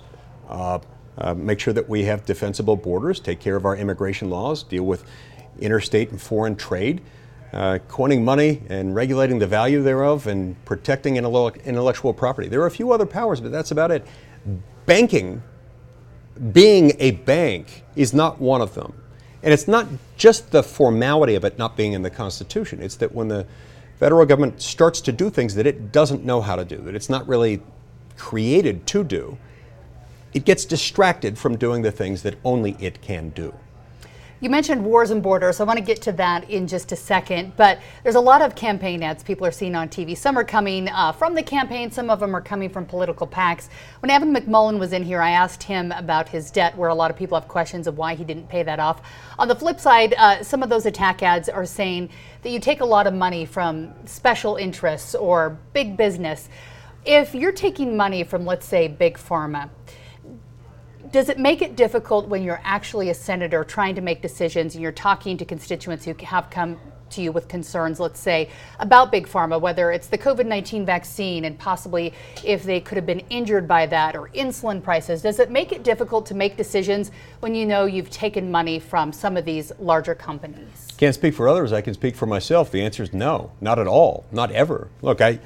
uh, 0.48 0.78
uh, 1.18 1.34
make 1.34 1.58
sure 1.58 1.74
that 1.74 1.88
we 1.88 2.04
have 2.04 2.24
defensible 2.24 2.76
borders, 2.76 3.18
take 3.18 3.40
care 3.40 3.56
of 3.56 3.64
our 3.64 3.76
immigration 3.76 4.30
laws, 4.30 4.62
deal 4.62 4.84
with 4.84 5.04
interstate 5.58 6.10
and 6.10 6.20
foreign 6.20 6.54
trade, 6.54 7.00
uh, 7.52 7.78
coining 7.88 8.24
money 8.24 8.62
and 8.68 8.94
regulating 8.94 9.38
the 9.38 9.46
value 9.46 9.82
thereof, 9.82 10.26
and 10.26 10.62
protecting 10.64 11.16
intellectual 11.16 12.12
property. 12.12 12.48
There 12.48 12.60
are 12.62 12.66
a 12.66 12.70
few 12.70 12.92
other 12.92 13.06
powers, 13.06 13.40
but 13.40 13.50
that's 13.50 13.70
about 13.70 13.90
it. 13.90 14.06
Banking, 14.86 15.42
being 16.52 16.92
a 16.98 17.12
bank, 17.12 17.84
is 17.96 18.12
not 18.12 18.40
one 18.40 18.60
of 18.60 18.74
them. 18.74 18.92
And 19.44 19.52
it's 19.52 19.68
not 19.68 19.86
just 20.16 20.52
the 20.52 20.62
formality 20.62 21.34
of 21.34 21.44
it 21.44 21.58
not 21.58 21.76
being 21.76 21.92
in 21.92 22.00
the 22.00 22.08
Constitution, 22.08 22.80
it's 22.80 22.96
that 22.96 23.14
when 23.14 23.28
the 23.28 23.46
federal 23.98 24.24
government 24.24 24.62
starts 24.62 25.02
to 25.02 25.12
do 25.12 25.28
things 25.28 25.54
that 25.54 25.66
it 25.66 25.92
doesn't 25.92 26.24
know 26.24 26.40
how 26.40 26.56
to 26.56 26.64
do, 26.64 26.78
that 26.78 26.94
it's 26.94 27.10
not 27.10 27.28
really 27.28 27.60
created 28.16 28.86
to 28.86 29.04
do, 29.04 29.36
it 30.32 30.46
gets 30.46 30.64
distracted 30.64 31.36
from 31.36 31.58
doing 31.58 31.82
the 31.82 31.92
things 31.92 32.22
that 32.22 32.36
only 32.42 32.74
it 32.80 33.02
can 33.02 33.28
do. 33.30 33.54
You 34.44 34.50
mentioned 34.50 34.84
wars 34.84 35.10
and 35.10 35.22
borders. 35.22 35.58
I 35.58 35.64
want 35.64 35.78
to 35.78 35.82
get 35.82 36.02
to 36.02 36.12
that 36.12 36.50
in 36.50 36.66
just 36.66 36.92
a 36.92 36.96
second. 36.96 37.56
But 37.56 37.78
there's 38.02 38.14
a 38.14 38.20
lot 38.20 38.42
of 38.42 38.54
campaign 38.54 39.02
ads 39.02 39.22
people 39.22 39.46
are 39.46 39.50
seeing 39.50 39.74
on 39.74 39.88
TV. 39.88 40.14
Some 40.14 40.36
are 40.36 40.44
coming 40.44 40.86
uh, 40.90 41.12
from 41.12 41.34
the 41.34 41.42
campaign, 41.42 41.90
some 41.90 42.10
of 42.10 42.20
them 42.20 42.36
are 42.36 42.42
coming 42.42 42.68
from 42.68 42.84
political 42.84 43.26
PACs. 43.26 43.70
When 44.00 44.10
Evan 44.10 44.34
McMullin 44.36 44.78
was 44.78 44.92
in 44.92 45.02
here, 45.02 45.22
I 45.22 45.30
asked 45.30 45.62
him 45.62 45.92
about 45.92 46.28
his 46.28 46.50
debt, 46.50 46.76
where 46.76 46.90
a 46.90 46.94
lot 46.94 47.10
of 47.10 47.16
people 47.16 47.40
have 47.40 47.48
questions 47.48 47.86
of 47.86 47.96
why 47.96 48.16
he 48.16 48.22
didn't 48.22 48.50
pay 48.50 48.62
that 48.62 48.78
off. 48.78 49.00
On 49.38 49.48
the 49.48 49.56
flip 49.56 49.80
side, 49.80 50.12
uh, 50.18 50.42
some 50.42 50.62
of 50.62 50.68
those 50.68 50.84
attack 50.84 51.22
ads 51.22 51.48
are 51.48 51.64
saying 51.64 52.10
that 52.42 52.50
you 52.50 52.60
take 52.60 52.82
a 52.82 52.84
lot 52.84 53.06
of 53.06 53.14
money 53.14 53.46
from 53.46 53.94
special 54.04 54.56
interests 54.56 55.14
or 55.14 55.56
big 55.72 55.96
business. 55.96 56.50
If 57.06 57.34
you're 57.34 57.50
taking 57.50 57.96
money 57.96 58.24
from, 58.24 58.44
let's 58.44 58.66
say, 58.66 58.88
Big 58.88 59.16
Pharma, 59.16 59.70
does 61.14 61.28
it 61.28 61.38
make 61.38 61.62
it 61.62 61.76
difficult 61.76 62.26
when 62.26 62.42
you're 62.42 62.60
actually 62.64 63.08
a 63.08 63.14
senator 63.14 63.62
trying 63.62 63.94
to 63.94 64.00
make 64.00 64.20
decisions 64.20 64.74
and 64.74 64.82
you're 64.82 64.90
talking 64.90 65.36
to 65.36 65.44
constituents 65.44 66.04
who 66.04 66.12
have 66.24 66.50
come 66.50 66.76
to 67.08 67.22
you 67.22 67.30
with 67.30 67.46
concerns, 67.46 68.00
let's 68.00 68.18
say, 68.18 68.50
about 68.80 69.12
Big 69.12 69.28
Pharma, 69.28 69.60
whether 69.60 69.92
it's 69.92 70.08
the 70.08 70.18
COVID 70.18 70.44
19 70.44 70.84
vaccine 70.84 71.44
and 71.44 71.56
possibly 71.56 72.12
if 72.42 72.64
they 72.64 72.80
could 72.80 72.96
have 72.96 73.06
been 73.06 73.20
injured 73.30 73.68
by 73.68 73.86
that 73.86 74.16
or 74.16 74.28
insulin 74.30 74.82
prices? 74.82 75.22
Does 75.22 75.38
it 75.38 75.52
make 75.52 75.70
it 75.70 75.84
difficult 75.84 76.26
to 76.26 76.34
make 76.34 76.56
decisions 76.56 77.12
when 77.38 77.54
you 77.54 77.64
know 77.64 77.84
you've 77.84 78.10
taken 78.10 78.50
money 78.50 78.80
from 78.80 79.12
some 79.12 79.36
of 79.36 79.44
these 79.44 79.70
larger 79.78 80.16
companies? 80.16 80.88
Can't 80.96 81.14
speak 81.14 81.34
for 81.34 81.46
others. 81.46 81.72
I 81.72 81.80
can 81.80 81.94
speak 81.94 82.16
for 82.16 82.26
myself. 82.26 82.72
The 82.72 82.82
answer 82.82 83.04
is 83.04 83.12
no, 83.12 83.52
not 83.60 83.78
at 83.78 83.86
all, 83.86 84.26
not 84.32 84.50
ever. 84.50 84.88
Look, 85.00 85.20
I, 85.20 85.38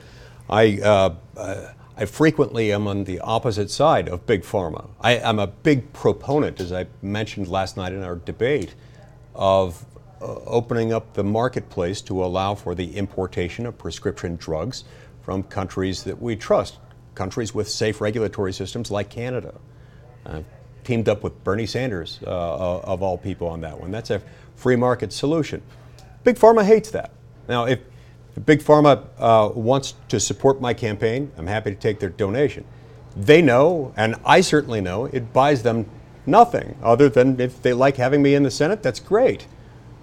I, 0.49 0.81
uh, 0.83 1.15
uh, 1.37 1.73
I 2.01 2.05
frequently 2.05 2.73
am 2.73 2.87
on 2.87 3.05
the 3.05 3.19
opposite 3.19 3.73
side 3.73 4.09
of 4.09 4.25
big 4.25 4.43
pharma. 4.43 4.87
I, 5.01 5.17
am 5.17 5.41
a 5.41 5.49
big 5.49 5.93
proponent, 5.93 6.61
as 6.61 6.73
I 6.73 6.87
mentioned 7.03 7.49
last 7.49 7.77
night 7.77 7.93
in 7.93 8.05
our 8.05 8.15
debate, 8.15 8.77
of 9.35 9.85
uh, 10.23 10.37
opening 10.47 10.93
up 10.93 11.15
the 11.15 11.25
marketplace 11.25 12.01
to 12.03 12.25
allow 12.25 12.55
for 12.55 12.77
the 12.77 12.97
importation 12.97 13.67
of 13.67 13.77
prescription 13.77 14.37
drugs 14.37 14.85
from 15.23 15.43
countries 15.43 16.05
that 16.05 16.23
we 16.23 16.37
trust, 16.37 16.79
countries 17.17 17.53
with 17.53 17.69
safe 17.69 18.01
regulatory 18.01 18.53
systems 18.53 18.93
like 18.93 19.11
Canada. 19.11 19.55
I've 20.25 20.45
teamed 20.85 21.09
up 21.09 21.25
with 21.25 21.43
Bernie 21.43 21.67
Sanders, 21.67 22.21
uh, 22.25 22.31
uh 22.31 22.81
of 22.85 23.03
all 23.03 23.19
people, 23.19 23.49
on 23.49 23.61
that 23.63 23.81
one. 23.81 23.91
That's 23.91 24.11
a 24.11 24.23
free 24.55 24.77
market 24.77 25.13
solution. 25.13 25.63
Big 26.23 26.37
pharma 26.37 26.65
hates 26.65 26.93
that. 26.93 27.11
Now, 27.49 27.65
if 27.65 27.81
If 28.39 28.47
Big 28.47 28.61
Pharma 28.61 29.05
uh, 29.19 29.51
wants 29.53 29.95
to 30.11 30.21
support 30.21 30.61
my 30.61 30.73
campaign, 30.73 31.33
I'm 31.37 31.49
happy 31.49 31.71
to 31.71 31.77
take 31.77 31.99
their 31.99 32.09
donation. 32.09 32.65
They 33.17 33.43
know, 33.43 33.93
and 33.97 34.15
I 34.25 34.43
certainly 34.43 34.81
know, 34.81 35.07
it 35.07 35.33
buys 35.33 35.65
them 35.65 35.87
nothing 36.25 36.79
other 36.81 37.09
than 37.09 37.41
if 37.41 37.61
they 37.61 37.73
like 37.73 37.97
having 37.97 38.23
me 38.23 38.37
in 38.37 38.45
the 38.45 38.51
Senate, 38.53 38.81
that's 38.81 39.01
great. 39.01 39.49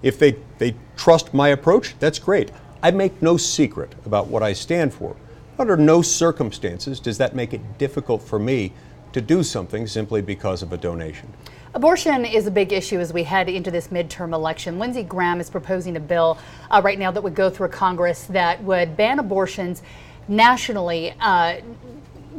If 0.04 0.20
they, 0.20 0.36
they 0.58 0.76
trust 0.98 1.34
my 1.34 1.48
approach, 1.48 1.98
that's 2.00 2.20
great. 2.20 2.52
I 2.84 2.92
make 2.92 3.22
no 3.22 3.38
secret 3.38 3.96
about 4.06 4.28
what 4.28 4.44
I 4.44 4.52
stand 4.52 4.94
for. 4.94 5.16
Under 5.58 5.78
no 5.78 6.02
circumstances 6.02 7.00
does 7.00 7.18
that 7.20 7.36
make 7.36 7.54
it 7.54 7.78
difficult 7.78 8.22
for 8.22 8.38
me 8.38 8.74
to 9.14 9.22
do 9.22 9.44
something 9.44 9.88
simply 9.88 10.22
because 10.22 10.62
of 10.62 10.74
a 10.74 10.78
donation. 10.78 11.32
Abortion 11.76 12.24
is 12.24 12.48
a 12.48 12.52
big 12.52 12.72
issue 12.72 13.02
as 13.02 13.12
we 13.12 13.24
head 13.24 13.50
into 13.50 13.70
this 13.70 13.90
midterm 13.90 14.32
election. 14.32 14.80
Lindsey 14.80 15.04
Graham 15.04 15.42
is 15.42 15.50
proposing 15.50 15.98
a 15.98 16.00
bill 16.00 16.38
uh, 16.72 16.80
right 16.82 16.98
now 16.98 17.12
that 17.12 17.22
would 17.22 17.36
go 17.36 17.50
through 17.50 17.68
Congress 17.68 18.24
that 18.28 18.64
would 18.64 18.96
ban 18.96 19.20
abortions 19.20 19.84
nationally. 20.30 21.14
Uh, 21.20 21.58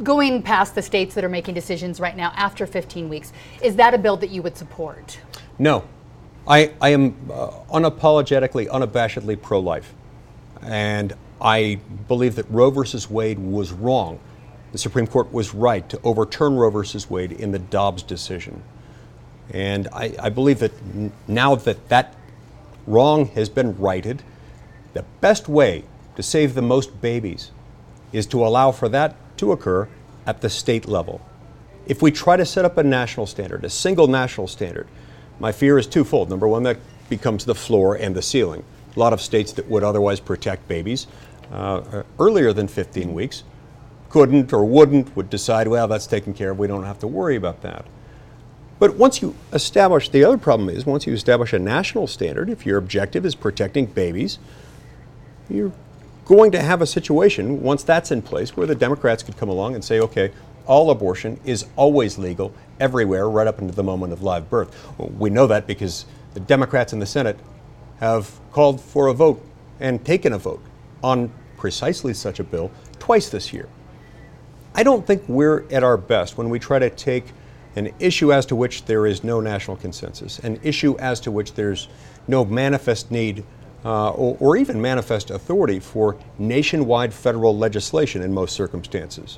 going 0.01 0.41
past 0.41 0.73
the 0.73 0.81
states 0.81 1.13
that 1.13 1.23
are 1.23 1.29
making 1.29 1.53
decisions 1.53 1.99
right 1.99 2.17
now 2.17 2.31
after 2.35 2.65
15 2.65 3.09
weeks. 3.09 3.31
Is 3.61 3.75
that 3.75 3.93
a 3.93 3.99
bill 3.99 4.17
that 4.17 4.31
you 4.31 4.41
would 4.41 4.57
support? 4.57 5.19
No. 5.59 5.83
I, 6.47 6.73
I 6.81 6.89
am 6.89 7.15
uh, 7.31 7.51
unapologetically, 7.69 8.67
unabashedly 8.67 9.39
pro 9.39 9.59
life. 9.59 9.93
And 10.63 11.13
I 11.39 11.79
believe 12.07 12.35
that 12.37 12.49
Roe 12.49 12.71
versus 12.71 13.07
Wade 13.07 13.37
was 13.37 13.71
wrong. 13.71 14.19
The 14.71 14.79
Supreme 14.79 15.05
Court 15.05 15.31
was 15.31 15.53
right 15.53 15.87
to 15.89 15.99
overturn 16.03 16.55
Roe 16.55 16.71
versus 16.71 17.07
Wade 17.07 17.31
in 17.31 17.51
the 17.51 17.59
Dobbs 17.59 18.01
decision. 18.01 18.63
And 19.53 19.87
I, 19.93 20.15
I 20.19 20.29
believe 20.29 20.59
that 20.59 20.71
now 21.27 21.55
that 21.55 21.89
that 21.89 22.15
wrong 22.85 23.27
has 23.27 23.49
been 23.49 23.77
righted, 23.77 24.23
the 24.93 25.03
best 25.21 25.47
way 25.47 25.83
to 26.15 26.23
save 26.23 26.53
the 26.53 26.61
most 26.61 27.01
babies 27.01 27.51
is 28.11 28.25
to 28.27 28.45
allow 28.45 28.71
for 28.71 28.89
that 28.89 29.15
to 29.37 29.51
occur 29.51 29.87
at 30.25 30.41
the 30.41 30.49
state 30.49 30.87
level. 30.87 31.21
If 31.85 32.01
we 32.01 32.11
try 32.11 32.35
to 32.35 32.45
set 32.45 32.65
up 32.65 32.77
a 32.77 32.83
national 32.83 33.27
standard, 33.27 33.63
a 33.63 33.69
single 33.69 34.07
national 34.07 34.47
standard, 34.47 34.87
my 35.39 35.51
fear 35.51 35.77
is 35.77 35.87
twofold. 35.87 36.29
Number 36.29 36.47
one, 36.47 36.63
that 36.63 36.77
becomes 37.09 37.45
the 37.45 37.55
floor 37.55 37.95
and 37.95 38.15
the 38.15 38.21
ceiling. 38.21 38.63
A 38.95 38.99
lot 38.99 39.13
of 39.13 39.21
states 39.21 39.53
that 39.53 39.67
would 39.69 39.83
otherwise 39.83 40.19
protect 40.19 40.67
babies 40.67 41.07
uh, 41.51 42.03
earlier 42.19 42.51
than 42.51 42.67
15 42.67 43.13
weeks 43.13 43.43
couldn't 44.09 44.53
or 44.53 44.65
wouldn't, 44.65 45.15
would 45.15 45.29
decide, 45.29 45.67
well, 45.67 45.87
that's 45.87 46.07
taken 46.07 46.33
care 46.33 46.51
of, 46.51 46.59
we 46.59 46.67
don't 46.67 46.83
have 46.83 46.99
to 46.99 47.07
worry 47.07 47.35
about 47.35 47.61
that. 47.61 47.85
But 48.79 48.95
once 48.95 49.21
you 49.21 49.35
establish, 49.53 50.09
the 50.09 50.23
other 50.23 50.37
problem 50.37 50.69
is 50.69 50.85
once 50.85 51.07
you 51.07 51.13
establish 51.13 51.53
a 51.53 51.59
national 51.59 52.07
standard, 52.07 52.49
if 52.49 52.65
your 52.65 52.77
objective 52.77 53.25
is 53.25 53.33
protecting 53.33 53.87
babies, 53.87 54.37
you're 55.49 55.71
going 56.25 56.51
to 56.51 56.61
have 56.61 56.81
a 56.81 56.85
situation, 56.85 57.63
once 57.63 57.83
that's 57.83 58.11
in 58.11 58.21
place, 58.21 58.55
where 58.55 58.67
the 58.67 58.75
Democrats 58.75 59.23
could 59.23 59.37
come 59.37 59.49
along 59.49 59.75
and 59.75 59.83
say, 59.83 59.99
okay, 59.99 60.31
all 60.65 60.91
abortion 60.91 61.39
is 61.45 61.65
always 61.75 62.17
legal 62.17 62.53
everywhere, 62.79 63.29
right 63.29 63.47
up 63.47 63.59
into 63.59 63.73
the 63.73 63.83
moment 63.83 64.13
of 64.13 64.21
live 64.21 64.49
birth. 64.49 64.75
We 64.99 65.29
know 65.29 65.47
that 65.47 65.65
because 65.65 66.05
the 66.33 66.39
Democrats 66.41 66.93
in 66.93 66.99
the 66.99 67.05
Senate 67.05 67.39
have 67.99 68.39
called 68.51 68.79
for 68.79 69.07
a 69.07 69.13
vote 69.13 69.43
and 69.79 70.03
taken 70.05 70.33
a 70.33 70.37
vote 70.37 70.61
on 71.01 71.31
precisely 71.55 72.13
such 72.13 72.39
a 72.39 72.43
bill 72.43 72.69
twice 72.99 73.29
this 73.29 73.53
year. 73.53 73.67
I 74.75 74.83
don't 74.83 75.07
think 75.07 75.23
we're 75.27 75.63
at 75.71 75.83
our 75.83 75.97
best 75.97 76.37
when 76.37 76.49
we 76.49 76.59
try 76.59 76.77
to 76.77 76.89
take 76.89 77.25
an 77.77 77.93
issue 77.99 78.33
as 78.33 78.45
to 78.47 78.55
which 78.55 78.85
there 78.85 79.05
is 79.05 79.23
no 79.23 79.39
national 79.39 79.77
consensus, 79.77 80.39
an 80.39 80.59
issue 80.63 80.97
as 80.97 81.19
to 81.19 81.31
which 81.31 81.53
there's 81.53 81.87
no 82.27 82.43
manifest 82.43 83.11
need 83.11 83.43
uh, 83.85 84.09
or, 84.09 84.35
or, 84.39 84.57
even 84.57 84.81
manifest 84.81 85.29
authority 85.29 85.79
for 85.79 86.17
nationwide 86.39 87.13
federal 87.13 87.55
legislation 87.55 88.23
in 88.23 88.33
most 88.33 88.55
circumstances. 88.55 89.37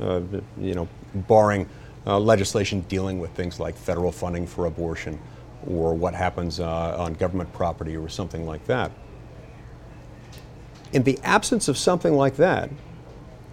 Uh, 0.00 0.20
you 0.60 0.74
know, 0.74 0.88
barring 1.14 1.66
uh, 2.04 2.18
legislation 2.18 2.80
dealing 2.82 3.20
with 3.20 3.30
things 3.30 3.60
like 3.60 3.76
federal 3.76 4.10
funding 4.10 4.46
for 4.46 4.66
abortion 4.66 5.18
or 5.66 5.94
what 5.94 6.12
happens 6.12 6.58
uh, 6.58 6.96
on 6.98 7.14
government 7.14 7.50
property 7.52 7.96
or 7.96 8.08
something 8.08 8.44
like 8.44 8.64
that. 8.66 8.90
In 10.92 11.04
the 11.04 11.18
absence 11.22 11.68
of 11.68 11.78
something 11.78 12.14
like 12.14 12.36
that, 12.36 12.70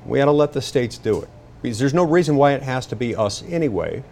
we 0.05 0.19
ought 0.19 0.25
to 0.25 0.31
let 0.31 0.53
the 0.53 0.61
states 0.61 0.97
do 0.97 1.21
it. 1.21 1.29
Because 1.61 1.79
there's 1.79 1.93
no 1.93 2.03
reason 2.03 2.35
why 2.35 2.53
it 2.53 2.63
has 2.63 2.85
to 2.87 2.95
be 2.95 3.15
us 3.15 3.43
anyway. 3.43 4.03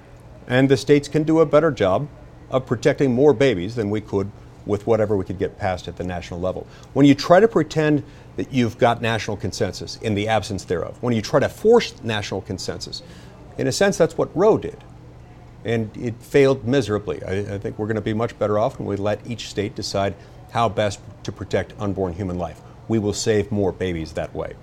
And 0.47 0.69
the 0.69 0.77
states 0.77 1.07
can 1.07 1.23
do 1.23 1.39
a 1.39 1.45
better 1.45 1.71
job 1.71 2.07
of 2.49 2.65
protecting 2.65 3.13
more 3.13 3.33
babies 3.33 3.75
than 3.75 3.89
we 3.89 4.01
could 4.01 4.31
with 4.65 4.87
whatever 4.87 5.17
we 5.17 5.25
could 5.25 5.39
get 5.39 5.57
passed 5.57 5.87
at 5.87 5.97
the 5.97 6.03
national 6.03 6.39
level. 6.39 6.67
When 6.93 7.05
you 7.05 7.15
try 7.15 7.39
to 7.39 7.47
pretend 7.47 8.03
that 8.37 8.51
you've 8.51 8.77
got 8.77 9.01
national 9.01 9.37
consensus 9.37 9.97
in 9.97 10.15
the 10.15 10.27
absence 10.27 10.63
thereof, 10.63 10.97
when 11.01 11.13
you 11.13 11.21
try 11.21 11.39
to 11.39 11.49
force 11.49 12.01
national 12.03 12.41
consensus, 12.41 13.03
in 13.57 13.67
a 13.67 13.71
sense, 13.71 13.97
that's 13.97 14.17
what 14.17 14.35
Roe 14.35 14.57
did. 14.57 14.83
And 15.65 15.95
it 15.95 16.15
failed 16.21 16.65
miserably. 16.65 17.23
I, 17.23 17.55
I 17.55 17.57
think 17.57 17.77
we're 17.77 17.87
going 17.87 17.95
to 17.95 18.01
be 18.01 18.13
much 18.13 18.37
better 18.37 18.57
off 18.59 18.79
when 18.79 18.87
we 18.87 18.95
let 18.95 19.25
each 19.29 19.49
state 19.49 19.75
decide 19.75 20.15
how 20.51 20.69
best 20.69 20.99
to 21.23 21.31
protect 21.31 21.73
unborn 21.79 22.13
human 22.13 22.37
life. 22.37 22.61
We 22.87 22.99
will 22.99 23.13
save 23.13 23.51
more 23.51 23.71
babies 23.71 24.13
that 24.13 24.33
way. 24.33 24.53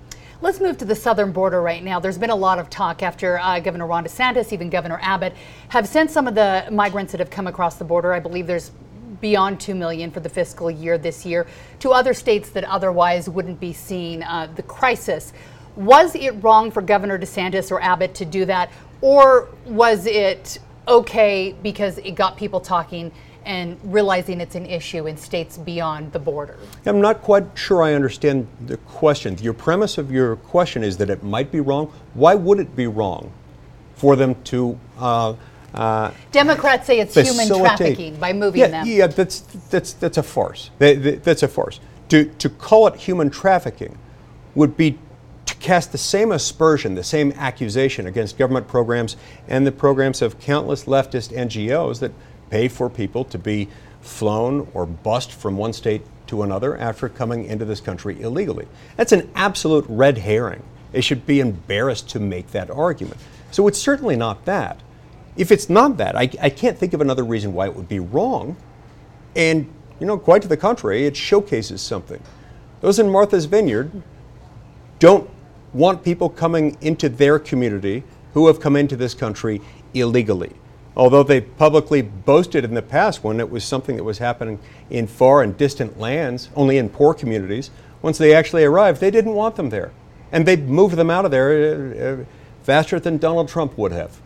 Let's 0.43 0.59
move 0.59 0.79
to 0.79 0.85
the 0.85 0.95
southern 0.95 1.31
border 1.31 1.61
right 1.61 1.83
now. 1.83 1.99
There's 1.99 2.17
been 2.17 2.31
a 2.31 2.35
lot 2.35 2.57
of 2.57 2.67
talk 2.67 3.03
after 3.03 3.37
uh, 3.37 3.59
Governor 3.59 3.85
Ron 3.85 4.03
DeSantis, 4.03 4.51
even 4.51 4.71
Governor 4.71 4.97
Abbott, 5.03 5.35
have 5.69 5.87
sent 5.87 6.09
some 6.09 6.27
of 6.27 6.33
the 6.33 6.65
migrants 6.71 7.11
that 7.11 7.19
have 7.19 7.29
come 7.29 7.45
across 7.45 7.75
the 7.75 7.83
border. 7.83 8.11
I 8.11 8.19
believe 8.19 8.47
there's 8.47 8.71
beyond 9.21 9.59
2 9.59 9.75
million 9.75 10.09
for 10.09 10.19
the 10.19 10.29
fiscal 10.29 10.71
year 10.71 10.97
this 10.97 11.27
year 11.27 11.45
to 11.81 11.91
other 11.91 12.15
states 12.15 12.49
that 12.49 12.63
otherwise 12.63 13.29
wouldn't 13.29 13.59
be 13.59 13.71
seeing 13.71 14.23
uh, 14.23 14.51
the 14.55 14.63
crisis. 14.63 15.31
Was 15.75 16.15
it 16.15 16.31
wrong 16.43 16.71
for 16.71 16.81
Governor 16.81 17.19
DeSantis 17.19 17.69
or 17.69 17.79
Abbott 17.79 18.15
to 18.15 18.25
do 18.25 18.45
that, 18.45 18.71
or 19.01 19.47
was 19.65 20.07
it 20.07 20.57
okay 20.87 21.55
because 21.61 21.99
it 21.99 22.15
got 22.15 22.35
people 22.35 22.59
talking 22.59 23.11
and 23.45 23.79
realizing 23.83 24.41
it's 24.41 24.55
an 24.55 24.65
issue 24.65 25.07
in 25.07 25.17
states 25.17 25.57
beyond 25.57 26.11
the 26.11 26.19
border? 26.19 26.57
I'm 26.85 27.01
not 27.01 27.21
quite 27.21 27.45
sure 27.55 27.83
I 27.83 27.93
understand 27.93 28.47
the 28.65 28.77
question. 28.77 29.37
Your 29.39 29.53
premise 29.53 29.97
of 29.97 30.11
your 30.11 30.35
question 30.35 30.83
is 30.83 30.97
that 30.97 31.09
it 31.09 31.23
might 31.23 31.51
be 31.51 31.59
wrong. 31.59 31.91
Why 32.13 32.35
would 32.35 32.59
it 32.59 32.75
be 32.75 32.87
wrong 32.87 33.31
for 33.95 34.15
them 34.15 34.41
to? 34.43 34.79
Uh, 34.97 35.35
uh, 35.73 36.11
Democrats 36.31 36.85
say 36.87 36.99
it's 36.99 37.15
human 37.15 37.47
trafficking 37.47 38.15
by 38.17 38.33
moving 38.33 38.59
yeah, 38.59 38.67
them. 38.67 38.87
Yeah, 38.87 39.07
that's 39.07 39.41
that's 39.69 39.93
that's 39.93 40.17
a 40.17 40.23
farce. 40.23 40.69
that's 40.79 41.43
a 41.43 41.47
farce. 41.47 41.79
To 42.09 42.25
to 42.25 42.49
call 42.49 42.87
it 42.87 42.95
human 42.95 43.29
trafficking 43.29 43.97
would 44.53 44.75
be 44.75 44.99
to 45.45 45.55
cast 45.55 45.91
the 45.91 45.97
same 45.97 46.31
aspersion, 46.31 46.95
the 46.95 47.03
same 47.03 47.31
accusation 47.33 48.05
against 48.05 48.37
government 48.37 48.67
programs 48.67 49.15
and 49.47 49.65
the 49.65 49.71
programs 49.71 50.21
of 50.21 50.39
countless 50.39 50.85
leftist 50.85 51.35
NGOs 51.35 51.99
that 51.99 52.11
pay 52.51 52.67
for 52.67 52.89
people 52.89 53.23
to 53.23 53.39
be 53.39 53.67
flown 54.01 54.67
or 54.73 54.85
bussed 54.85 55.31
from 55.31 55.57
one 55.57 55.73
state 55.73 56.03
to 56.27 56.43
another 56.43 56.77
after 56.77 57.09
coming 57.09 57.45
into 57.45 57.65
this 57.65 57.79
country 57.79 58.21
illegally. 58.21 58.67
That's 58.97 59.13
an 59.13 59.29
absolute 59.33 59.85
red 59.87 60.19
herring. 60.19 60.61
They 60.91 61.01
should 61.01 61.25
be 61.25 61.39
embarrassed 61.39 62.09
to 62.09 62.19
make 62.19 62.51
that 62.51 62.69
argument. 62.69 63.17
So 63.51 63.67
it's 63.67 63.79
certainly 63.79 64.15
not 64.15 64.45
that. 64.45 64.79
If 65.37 65.51
it's 65.51 65.69
not 65.69 65.97
that, 65.97 66.15
I, 66.15 66.29
I 66.41 66.49
can't 66.49 66.77
think 66.77 66.93
of 66.93 67.01
another 67.01 67.23
reason 67.23 67.53
why 67.53 67.67
it 67.67 67.75
would 67.75 67.87
be 67.87 67.99
wrong. 67.99 68.57
And, 69.35 69.71
you 69.99 70.05
know, 70.05 70.17
quite 70.17 70.41
to 70.41 70.47
the 70.47 70.57
contrary, 70.57 71.05
it 71.05 71.15
showcases 71.15 71.81
something. 71.81 72.21
Those 72.81 72.99
in 72.99 73.09
Martha's 73.09 73.45
Vineyard 73.45 73.91
don't 74.99 75.29
want 75.73 76.03
people 76.03 76.29
coming 76.29 76.77
into 76.81 77.07
their 77.07 77.39
community 77.39 78.03
who 78.33 78.47
have 78.47 78.59
come 78.59 78.75
into 78.75 78.97
this 78.97 79.13
country 79.13 79.61
illegally 79.93 80.51
although 80.95 81.23
they 81.23 81.41
publicly 81.41 82.01
boasted 82.01 82.63
in 82.63 82.73
the 82.73 82.81
past 82.81 83.23
when 83.23 83.39
it 83.39 83.49
was 83.49 83.63
something 83.63 83.95
that 83.95 84.03
was 84.03 84.17
happening 84.17 84.59
in 84.89 85.07
far 85.07 85.41
and 85.41 85.57
distant 85.57 85.99
lands, 85.99 86.49
only 86.55 86.77
in 86.77 86.89
poor 86.89 87.13
communities, 87.13 87.71
once 88.01 88.17
they 88.17 88.33
actually 88.33 88.63
arrived, 88.63 88.99
they 88.99 89.11
didn't 89.11 89.33
want 89.33 89.55
them 89.55 89.69
there. 89.69 89.91
And 90.31 90.45
they 90.45 90.55
moved 90.55 90.95
them 90.95 91.09
out 91.09 91.25
of 91.25 91.31
there 91.31 91.51
uh, 91.51 92.21
uh, 92.21 92.25
faster 92.63 92.99
than 92.99 93.17
Donald 93.17 93.49
Trump 93.49 93.77
would 93.77 93.91
have. 93.91 94.19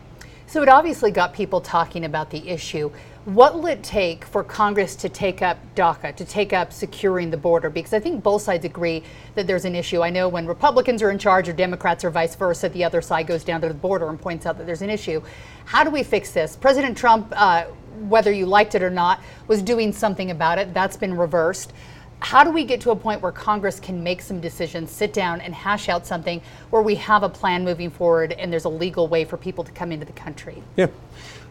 So 0.46 0.62
it 0.62 0.68
obviously 0.68 1.10
got 1.10 1.34
people 1.34 1.60
talking 1.60 2.04
about 2.04 2.30
the 2.30 2.48
issue. 2.48 2.90
What 3.26 3.56
will 3.56 3.66
it 3.66 3.82
take 3.82 4.24
for 4.24 4.44
Congress 4.44 4.94
to 4.94 5.08
take 5.08 5.42
up 5.42 5.58
DACA, 5.74 6.14
to 6.14 6.24
take 6.24 6.52
up 6.52 6.72
securing 6.72 7.28
the 7.30 7.36
border? 7.36 7.68
Because 7.68 7.92
I 7.92 7.98
think 7.98 8.22
both 8.22 8.42
sides 8.42 8.64
agree 8.64 9.02
that 9.34 9.48
there's 9.48 9.64
an 9.64 9.74
issue. 9.74 10.00
I 10.00 10.10
know 10.10 10.28
when 10.28 10.46
Republicans 10.46 11.02
are 11.02 11.10
in 11.10 11.18
charge 11.18 11.48
or 11.48 11.52
Democrats 11.52 12.04
or 12.04 12.10
vice 12.10 12.36
versa, 12.36 12.68
the 12.68 12.84
other 12.84 13.02
side 13.02 13.26
goes 13.26 13.42
down 13.42 13.60
to 13.62 13.66
the 13.66 13.74
border 13.74 14.08
and 14.10 14.20
points 14.20 14.46
out 14.46 14.58
that 14.58 14.66
there's 14.68 14.80
an 14.80 14.90
issue. 14.90 15.20
How 15.64 15.82
do 15.82 15.90
we 15.90 16.04
fix 16.04 16.30
this? 16.30 16.54
President 16.54 16.96
Trump, 16.96 17.32
uh, 17.34 17.64
whether 17.98 18.30
you 18.30 18.46
liked 18.46 18.76
it 18.76 18.82
or 18.84 18.90
not, 18.90 19.20
was 19.48 19.60
doing 19.60 19.92
something 19.92 20.30
about 20.30 20.58
it. 20.58 20.72
That's 20.72 20.96
been 20.96 21.16
reversed 21.16 21.72
how 22.20 22.42
do 22.42 22.50
we 22.50 22.64
get 22.64 22.80
to 22.80 22.90
a 22.90 22.96
point 22.96 23.20
where 23.20 23.32
Congress 23.32 23.78
can 23.78 24.02
make 24.02 24.20
some 24.20 24.40
decisions, 24.40 24.90
sit 24.90 25.12
down 25.12 25.40
and 25.40 25.54
hash 25.54 25.88
out 25.88 26.06
something 26.06 26.40
where 26.70 26.82
we 26.82 26.94
have 26.96 27.22
a 27.22 27.28
plan 27.28 27.64
moving 27.64 27.90
forward 27.90 28.32
and 28.32 28.52
there's 28.52 28.64
a 28.64 28.70
legal 28.70 29.06
way 29.08 29.24
for 29.24 29.36
people 29.36 29.62
to 29.64 29.72
come 29.72 29.92
into 29.92 30.06
the 30.06 30.12
country? 30.12 30.62
Yeah. 30.76 30.88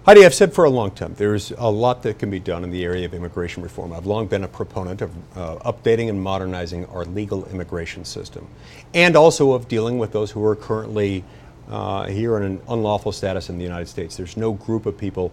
Heidi, 0.06 0.24
I've 0.24 0.36
said 0.36 0.54
for 0.54 0.66
a 0.66 0.70
long 0.70 0.92
time, 0.92 1.16
there's 1.18 1.52
a 1.52 1.70
lot 1.70 2.04
that 2.04 2.20
can 2.20 2.30
be 2.30 2.40
done 2.40 2.64
in 2.64 2.70
the 2.70 2.84
area 2.84 3.06
of 3.06 3.14
immigration 3.14 3.64
reform. 3.64 3.92
I've 3.92 4.06
long 4.06 4.28
been 4.28 4.44
a 4.44 4.48
proponent 4.48 5.02
of 5.02 5.12
uh, 5.36 5.56
updating 5.72 6.10
and 6.10 6.22
modernizing 6.22 6.86
our 6.88 7.06
legal 7.06 7.46
immigration 7.46 8.06
system, 8.06 8.48
and 8.94 9.16
also 9.16 9.54
of 9.54 9.68
dealing 9.68 9.98
with 9.98 10.12
those 10.12 10.30
who 10.30 10.46
are 10.46 10.56
currently 10.56 11.24
uh, 11.70 12.06
here 12.06 12.38
in 12.38 12.44
an 12.44 12.62
unlawful 12.70 13.12
status 13.12 13.50
in 13.50 13.58
the 13.58 13.64
United 13.64 13.88
States. 13.88 14.16
There's 14.16 14.38
no 14.38 14.54
group 14.54 14.86
of 14.86 14.96
people 14.96 15.32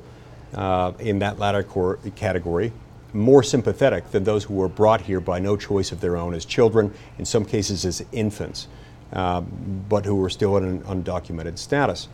uh, 0.54 0.92
in 1.00 1.18
that 1.18 1.38
latter 1.38 1.62
cor- 1.62 1.98
category 2.16 2.72
more 3.12 3.42
sympathetic 3.42 4.10
than 4.10 4.24
those 4.24 4.44
who 4.44 4.54
were 4.54 4.68
brought 4.68 5.02
here 5.02 5.20
by 5.20 5.38
no 5.38 5.56
choice 5.56 5.92
of 5.92 6.00
their 6.00 6.16
own 6.16 6.34
as 6.34 6.44
children, 6.44 6.92
in 7.18 7.24
some 7.24 7.44
cases 7.44 7.84
as 7.84 8.04
infants, 8.12 8.68
uh, 9.12 9.40
but 9.40 10.04
who 10.04 10.16
were 10.16 10.30
still 10.30 10.56
in 10.56 10.64
an 10.64 10.80
undocumented 10.82 11.58
status. 11.58 12.08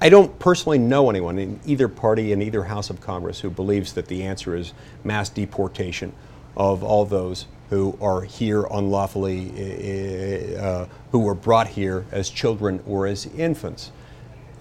I 0.00 0.08
don't 0.08 0.38
personally 0.38 0.78
know 0.78 1.10
anyone 1.10 1.38
in 1.38 1.60
either 1.66 1.88
party 1.88 2.32
in 2.32 2.40
either 2.40 2.62
House 2.64 2.88
of 2.88 3.00
Congress 3.00 3.40
who 3.40 3.50
believes 3.50 3.94
that 3.94 4.06
the 4.06 4.22
answer 4.22 4.54
is 4.54 4.72
mass 5.02 5.28
deportation 5.28 6.12
of 6.56 6.84
all 6.84 7.04
those 7.04 7.46
who 7.70 7.98
are 8.00 8.22
here 8.22 8.64
unlawfully, 8.70 10.56
uh, 10.56 10.86
who 11.10 11.18
were 11.18 11.34
brought 11.34 11.66
here 11.66 12.06
as 12.12 12.30
children 12.30 12.80
or 12.86 13.06
as 13.06 13.26
infants. 13.26 13.90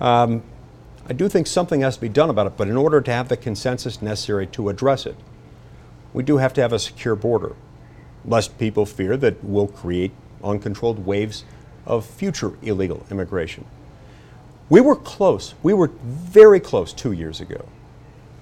Um, 0.02 0.44
I 1.10 1.14
do 1.14 1.30
think 1.30 1.48
something 1.48 1.82
has 1.82 1.96
to 1.96 2.02
be 2.02 2.10
done 2.10 2.30
about 2.30 2.48
it, 2.48 2.58
but 2.58 2.68
in 2.68 2.76
order 2.76 3.00
to 3.00 3.12
have 3.12 3.30
the 3.30 3.38
consensus 3.38 4.02
necessary 4.02 4.46
to 4.48 4.68
address 4.68 5.06
it, 5.06 5.16
we 6.14 6.22
do 6.22 6.38
have 6.38 6.54
to 6.54 6.62
have 6.62 6.74
a 6.74 6.80
secure 6.80 7.16
border, 7.16 7.56
lest 8.26 8.58
people 8.60 8.86
fear 8.86 9.16
that 9.16 9.42
we'll 9.42 9.68
create 9.68 10.12
uncontrolled 10.44 11.06
waves 11.06 11.46
of 11.86 12.06
future 12.06 12.58
illegal 12.62 13.06
immigration. 13.10 13.66
We 14.70 14.82
were 14.82 14.98
close. 14.98 15.54
We 15.64 15.74
were 15.74 15.88
very 16.04 16.60
close 16.60 16.92
two 16.92 17.14
years 17.14 17.40
ago 17.40 17.66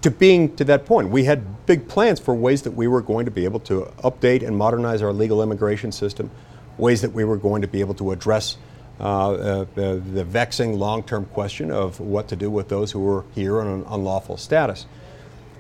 to 0.02 0.10
being 0.10 0.56
to 0.56 0.64
that 0.66 0.86
point. 0.86 1.10
We 1.10 1.26
had 1.26 1.66
big 1.68 1.88
plans 1.88 2.20
for 2.20 2.34
ways 2.34 2.64
that 2.64 2.72
we 2.72 2.88
were 2.88 3.02
going 3.02 3.26
to 3.26 3.32
be 3.32 3.46
able 3.46 3.60
to 3.62 3.92
update 4.04 4.46
and 4.46 4.58
modernize 4.58 5.04
our 5.04 5.14
legal 5.14 5.44
immigration 5.44 5.92
system, 5.92 6.32
ways 6.80 7.02
that 7.02 7.14
we 7.14 7.24
were 7.24 7.38
going 7.38 7.62
to 7.62 7.68
be 7.68 7.80
able 7.80 7.94
to 7.96 8.12
address 8.12 8.58
the, 8.98 10.02
the 10.14 10.24
vexing 10.24 10.78
long 10.78 11.04
term 11.04 11.26
question 11.26 11.72
of 11.72 12.00
what 12.00 12.28
to 12.30 12.36
do 12.36 12.50
with 12.50 12.70
those 12.70 12.92
who 12.92 13.00
were 13.00 13.26
here 13.34 13.60
on 13.60 13.68
an 13.68 13.86
unlawful 13.90 14.38
status. 14.38 14.86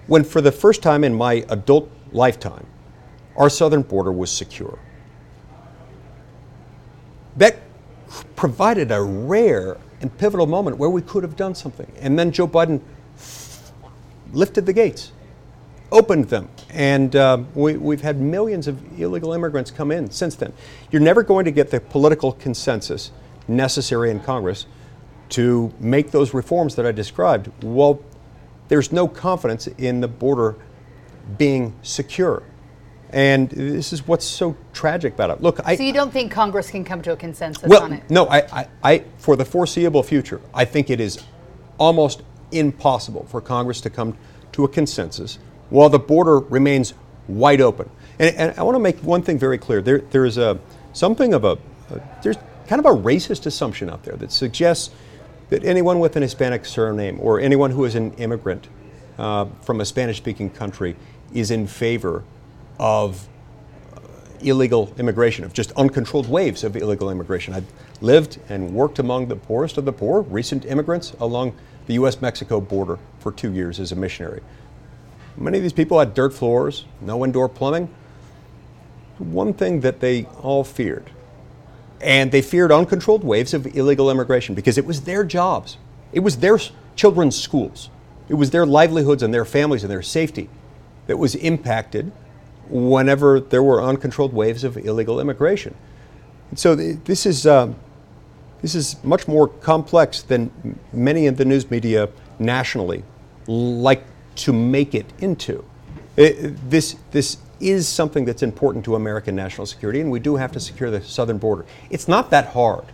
When, 0.08 0.24
for 0.24 0.42
the 0.42 0.52
first 0.52 0.82
time 0.84 1.04
in 1.04 1.14
my 1.14 1.46
adult 1.50 1.90
lifetime, 2.12 2.66
our 3.36 3.50
southern 3.50 3.82
border 3.82 4.12
was 4.12 4.32
secure. 4.32 4.80
That 7.38 7.58
provided 8.36 8.92
a 8.92 9.02
rare 9.02 9.78
and 10.02 10.16
pivotal 10.18 10.48
moment 10.48 10.78
where 10.78 10.90
we 10.90 11.02
could 11.02 11.24
have 11.24 11.36
done 11.36 11.56
something. 11.56 11.92
And 12.00 12.18
then 12.18 12.32
Joe 12.32 12.48
Biden 12.48 12.82
lifted 14.32 14.66
the 14.66 14.74
gates, 14.74 15.12
opened 15.92 16.26
them, 16.26 16.50
and 16.70 17.16
uh, 17.16 17.44
we, 17.54 17.74
have 17.96 18.02
had 18.02 18.20
millions 18.20 18.68
of 18.68 19.00
illegal 19.00 19.34
immigrants 19.34 19.72
come 19.72 19.92
in 19.92 20.12
since 20.12 20.36
then. 20.36 20.54
You're 20.92 21.02
never 21.02 21.24
going 21.24 21.46
to 21.46 21.52
get 21.52 21.72
the 21.72 21.80
political 21.80 22.34
consensus 22.34 23.12
necessary 23.48 24.12
in 24.12 24.20
Congress 24.20 24.66
to 25.30 25.74
make 25.80 26.12
those 26.12 26.34
reforms 26.34 26.76
that 26.76 26.86
I 26.86 26.92
described. 26.92 27.52
Well, 27.64 28.00
there's 28.68 28.92
no 28.92 29.08
confidence 29.08 29.68
in 29.68 30.02
the 30.02 30.08
border 30.08 30.56
being 31.38 31.76
secure. 31.82 32.44
And 33.12 33.50
this 33.50 33.94
is 33.94 34.08
what's 34.08 34.26
so 34.26 34.58
tragic 34.74 35.14
about 35.14 35.30
it. 35.30 35.42
Look, 35.42 35.60
I. 35.64 35.76
So 35.76 35.84
you 35.84 35.94
don't 35.94 36.12
think 36.12 36.32
Congress 36.32 36.70
can 36.70 36.84
come 36.84 37.02
to 37.04 37.14
a 37.14 37.16
consensus 37.16 37.64
well, 37.64 37.84
on 37.84 37.94
it? 37.94 38.10
No, 38.10 38.28
I, 38.28 38.38
I, 38.52 38.68
I, 38.84 39.04
for 39.18 39.36
the 39.36 39.46
foreseeable 39.46 40.04
future, 40.04 40.42
I 40.54 40.66
think 40.66 40.90
it 40.90 41.00
is 41.00 41.24
almost 41.78 42.24
impossible 42.52 43.26
for 43.30 43.42
Congress 43.42 43.80
to 43.82 43.90
come 43.90 44.18
to 44.54 44.64
a 44.64 44.68
consensus 44.68 45.40
while 45.70 45.90
the 45.90 46.00
border 46.00 46.40
remains 46.40 46.94
wide 47.28 47.62
open. 47.62 47.90
And, 48.20 48.36
and 48.36 48.60
I 48.60 48.64
want 48.64 48.76
to 48.76 48.80
make 48.80 48.98
one 49.00 49.22
thing 49.22 49.38
very 49.38 49.58
clear. 49.58 49.82
There, 49.82 50.00
there 50.00 50.26
is 50.26 50.38
a 50.38 50.60
something 50.94 51.34
of 51.34 51.44
a, 51.44 51.58
a 51.92 52.02
there's 52.24 52.38
kind 52.68 52.80
of 52.80 52.86
a 52.86 53.02
racist 53.02 53.46
assumption 53.46 53.90
out 53.90 54.04
there 54.04 54.16
that 54.18 54.32
suggests 54.32 54.94
that 55.50 55.64
anyone 55.64 56.00
with 56.00 56.16
an 56.16 56.22
Hispanic 56.22 56.66
surname 56.66 57.20
or 57.20 57.40
anyone 57.40 57.72
who 57.72 57.86
is 57.86 57.96
an 57.96 58.14
immigrant 58.14 58.68
uh, 59.18 59.46
from 59.62 59.82
a 59.82 59.86
Spanish-speaking 59.86 60.50
country 60.50 60.96
is 61.34 61.52
in 61.52 61.68
favor 61.68 62.24
of 62.80 63.28
uh, 63.94 64.00
illegal 64.42 64.94
immigration, 64.98 65.46
of 65.46 65.54
just 65.54 65.72
uncontrolled 65.74 66.28
waves 66.28 66.64
of 66.64 66.76
illegal 66.76 67.10
immigration. 67.10 67.54
I've 67.54 67.72
lived 68.02 68.40
and 68.50 68.74
worked 68.74 69.00
among 69.00 69.28
the 69.28 69.36
poorest 69.36 69.78
of 69.78 69.86
the 69.86 69.94
poor, 69.94 70.22
recent 70.22 70.66
immigrants 70.66 71.14
along 71.20 71.56
the 71.88 71.94
US 71.94 72.22
Mexico 72.22 72.60
border 72.60 72.98
for 73.20 73.32
two 73.32 73.54
years 73.54 73.80
as 73.80 73.92
a 73.92 73.96
missionary. 73.96 74.42
Many 75.38 75.58
of 75.58 75.64
these 75.64 75.74
people 75.74 76.00
had 76.00 76.14
dirt 76.14 76.34
floors, 76.34 76.86
no 77.02 77.24
indoor 77.26 77.50
plumbing. 77.50 77.94
One 79.18 79.54
thing 79.54 79.82
that 79.82 80.00
they 80.00 80.26
all 80.42 80.64
feared, 80.64 81.10
and 82.02 82.32
they 82.32 82.42
feared 82.42 82.72
uncontrolled 82.72 83.24
waves 83.24 83.54
of 83.54 83.66
illegal 83.76 84.12
immigration 84.12 84.56
because 84.56 84.78
it 84.78 84.86
was 84.86 85.02
their 85.02 85.24
jobs, 85.24 85.78
it 86.12 86.20
was 86.20 86.38
their 86.38 86.60
children's 86.96 87.40
schools, 87.40 87.90
it 88.30 88.36
was 88.36 88.52
their 88.52 88.66
livelihoods 88.66 89.24
and 89.24 89.34
their 89.34 89.46
families 89.46 89.84
and 89.84 89.92
their 89.92 90.02
safety 90.02 90.50
that 91.08 91.18
was 91.18 91.36
impacted 91.36 92.12
whenever 92.70 93.40
there 93.40 93.62
were 93.62 93.82
uncontrolled 93.82 94.34
waves 94.34 94.64
of 94.64 94.78
illegal 94.78 95.20
immigration. 95.20 95.76
And 96.50 96.60
so 96.60 96.76
this 96.76 97.26
is, 97.26 97.46
uh, 97.46 97.74
this 98.62 98.76
is 98.76 99.04
much 99.04 99.28
more 99.28 99.48
complex 99.48 100.22
than 100.22 100.80
many 100.92 101.28
of 101.28 101.38
the 101.38 101.46
news 101.46 101.70
media 101.70 102.10
nationally 102.40 103.04
like 103.48 104.04
to 104.36 104.54
make 104.54 104.96
it 104.96 105.06
into. 105.20 105.64
It, 106.18 106.70
this, 106.70 106.96
this 107.12 107.38
is 107.60 107.88
something 107.88 108.26
that's 108.26 108.44
important 108.44 108.86
to 108.86 108.96
American 108.96 109.36
national 109.36 109.66
security, 109.66 110.02
and 110.02 110.12
we 110.12 110.20
do 110.20 110.36
have 110.36 110.52
to 110.54 110.60
secure 110.60 110.92
the 110.92 111.02
southern 111.02 111.38
border. 111.38 111.66
It's 111.90 112.08
not 112.08 112.30
that 112.32 112.48
hard. 112.48 112.86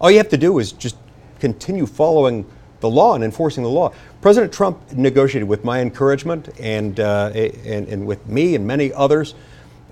All 0.00 0.10
you 0.10 0.18
have 0.18 0.28
to 0.30 0.38
do 0.38 0.58
is 0.58 0.72
just 0.72 0.96
continue 1.38 1.86
following 1.86 2.46
the 2.80 2.88
law 2.88 3.14
and 3.14 3.22
enforcing 3.22 3.62
the 3.62 3.70
law. 3.70 3.92
President 4.20 4.52
Trump 4.52 4.92
negotiated 4.92 5.48
with 5.48 5.64
my 5.64 5.80
encouragement 5.80 6.48
and, 6.58 6.98
uh, 6.98 7.30
and, 7.34 7.88
and, 7.88 8.06
with 8.06 8.26
me 8.26 8.54
and 8.54 8.66
many 8.66 8.92
others, 8.92 9.34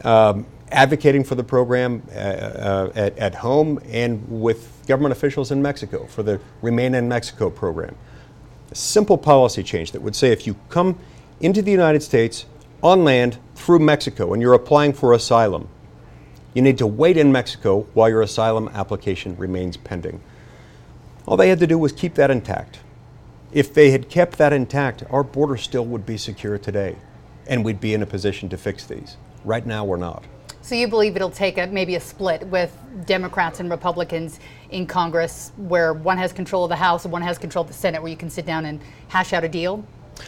um, 0.04 0.46
advocating 0.70 1.24
for 1.24 1.34
the 1.34 1.44
program 1.44 2.02
uh, 2.10 2.14
uh, 2.14 2.92
at, 2.94 3.18
at 3.18 3.34
home 3.34 3.80
and 3.88 4.24
with 4.28 4.82
government 4.86 5.12
officials 5.12 5.50
in 5.50 5.60
Mexico 5.60 6.06
for 6.06 6.22
the 6.22 6.40
Remain 6.62 6.94
in 6.94 7.08
Mexico 7.08 7.50
program. 7.50 7.94
A 8.70 8.74
simple 8.74 9.16
policy 9.16 9.62
change 9.62 9.92
that 9.92 10.02
would 10.02 10.16
say 10.16 10.30
if 10.30 10.46
you 10.46 10.56
come 10.68 10.98
into 11.40 11.62
the 11.62 11.70
United 11.70 12.02
States 12.02 12.46
on 12.82 13.04
land 13.04 13.38
through 13.54 13.80
Mexico 13.80 14.32
and 14.32 14.42
you're 14.42 14.54
applying 14.54 14.92
for 14.92 15.12
asylum, 15.12 15.68
you 16.54 16.62
need 16.62 16.78
to 16.78 16.86
wait 16.86 17.16
in 17.16 17.30
Mexico 17.30 17.86
while 17.94 18.08
your 18.08 18.22
asylum 18.22 18.68
application 18.74 19.36
remains 19.36 19.76
pending. 19.76 20.20
All 21.26 21.36
they 21.36 21.48
had 21.48 21.58
to 21.60 21.66
do 21.66 21.78
was 21.78 21.92
keep 21.92 22.14
that 22.14 22.30
intact. 22.30 22.80
If 23.52 23.72
they 23.72 23.90
had 23.90 24.08
kept 24.08 24.38
that 24.38 24.52
intact, 24.52 25.04
our 25.10 25.22
border 25.22 25.56
still 25.56 25.84
would 25.86 26.04
be 26.04 26.16
secure 26.16 26.58
today, 26.58 26.96
and 27.46 27.64
we'd 27.64 27.80
be 27.80 27.94
in 27.94 28.02
a 28.02 28.06
position 28.06 28.48
to 28.50 28.56
fix 28.56 28.84
these. 28.84 29.16
Right 29.44 29.64
now, 29.64 29.84
we're 29.84 29.96
not. 29.96 30.24
So 30.60 30.74
you 30.74 30.88
believe 30.88 31.16
it'll 31.16 31.30
take 31.30 31.56
a, 31.56 31.66
maybe 31.66 31.94
a 31.94 32.00
split 32.00 32.46
with 32.48 32.76
Democrats 33.06 33.60
and 33.60 33.70
Republicans 33.70 34.40
in 34.70 34.86
Congress, 34.86 35.52
where 35.56 35.94
one 35.94 36.18
has 36.18 36.32
control 36.32 36.64
of 36.64 36.68
the 36.68 36.76
House 36.76 37.04
and 37.04 37.12
one 37.12 37.22
has 37.22 37.38
control 37.38 37.62
of 37.62 37.68
the 37.68 37.74
Senate, 37.74 38.02
where 38.02 38.10
you 38.10 38.18
can 38.18 38.28
sit 38.28 38.44
down 38.44 38.66
and 38.66 38.80
hash 39.08 39.32
out 39.32 39.44
a 39.44 39.48
deal? 39.48 39.84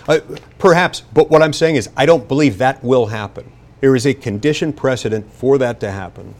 Uh, 0.09 0.21
perhaps, 0.59 1.03
but 1.13 1.31
what 1.31 1.43
I'm 1.43 1.53
saying 1.53 1.77
is 1.77 1.89
I 1.97 2.07
don't 2.07 2.27
believe 2.29 2.59
that 2.59 2.83
will 2.83 3.07
happen. 3.07 3.51
There 3.81 3.97
is 3.97 4.07
a 4.07 4.15
condition 4.15 4.73
precedent 4.73 5.31
for 5.33 5.59
that 5.59 5.81
to 5.81 5.91
happen 5.91 6.35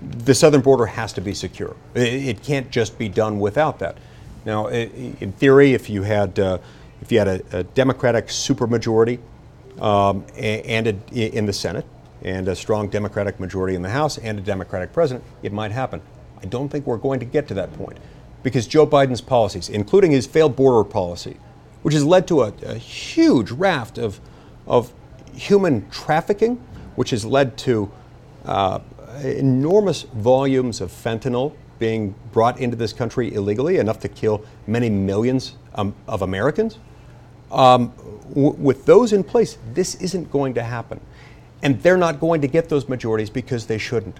the 0.00 0.34
southern 0.34 0.60
border 0.60 0.86
has 0.86 1.12
to 1.14 1.20
be 1.20 1.34
secure. 1.34 1.76
It, 1.94 2.42
can't 2.42 2.70
just 2.70 2.98
be 2.98 3.08
done 3.08 3.38
without 3.40 3.78
that. 3.78 3.96
Now, 4.44 4.68
in 4.68 5.32
theory, 5.32 5.74
if 5.74 5.90
you 5.90 6.02
had 6.02 6.38
uh, 6.38 6.58
if 7.02 7.10
you 7.10 7.18
had 7.18 7.28
a, 7.28 7.58
a 7.58 7.62
Democratic 7.64 8.28
supermajority 8.28 9.18
um, 9.80 10.24
and 10.36 10.86
a, 10.86 11.36
in 11.36 11.46
the 11.46 11.52
Senate 11.52 11.84
and 12.22 12.48
a 12.48 12.54
strong 12.54 12.88
Democratic 12.88 13.40
majority 13.40 13.74
in 13.74 13.82
the 13.82 13.90
House 13.90 14.18
and 14.18 14.38
a 14.38 14.42
Democratic 14.42 14.92
president, 14.92 15.24
it 15.42 15.52
might 15.52 15.72
happen. 15.72 16.00
I 16.40 16.46
don't 16.46 16.68
think 16.68 16.86
we're 16.86 16.96
going 16.96 17.20
to 17.20 17.26
get 17.26 17.48
to 17.48 17.54
that 17.54 17.72
point 17.74 17.98
because 18.42 18.66
Joe 18.66 18.86
Biden's 18.86 19.20
policies, 19.20 19.68
including 19.68 20.12
his 20.12 20.26
failed 20.26 20.54
border 20.54 20.88
policy, 20.88 21.36
which 21.86 21.94
has 21.94 22.04
led 22.04 22.26
to 22.26 22.42
a, 22.42 22.52
a 22.64 22.78
huge 22.78 23.52
raft 23.52 23.96
of, 23.96 24.18
of 24.66 24.92
human 25.36 25.88
trafficking, 25.88 26.56
which 26.96 27.10
has 27.10 27.24
led 27.24 27.56
to 27.56 27.88
uh, 28.44 28.80
enormous 29.22 30.02
volumes 30.02 30.80
of 30.80 30.90
fentanyl 30.90 31.54
being 31.78 32.12
brought 32.32 32.58
into 32.58 32.76
this 32.76 32.92
country 32.92 33.32
illegally, 33.32 33.76
enough 33.76 34.00
to 34.00 34.08
kill 34.08 34.44
many 34.66 34.90
millions 34.90 35.54
um, 35.76 35.94
of 36.08 36.22
Americans. 36.22 36.80
Um, 37.52 37.92
w- 38.30 38.56
with 38.58 38.84
those 38.84 39.12
in 39.12 39.22
place, 39.22 39.56
this 39.72 39.94
isn't 39.94 40.28
going 40.32 40.54
to 40.54 40.64
happen. 40.64 41.00
And 41.62 41.80
they're 41.84 41.96
not 41.96 42.18
going 42.18 42.40
to 42.40 42.48
get 42.48 42.68
those 42.68 42.88
majorities 42.88 43.30
because 43.30 43.68
they 43.68 43.78
shouldn't. 43.78 44.18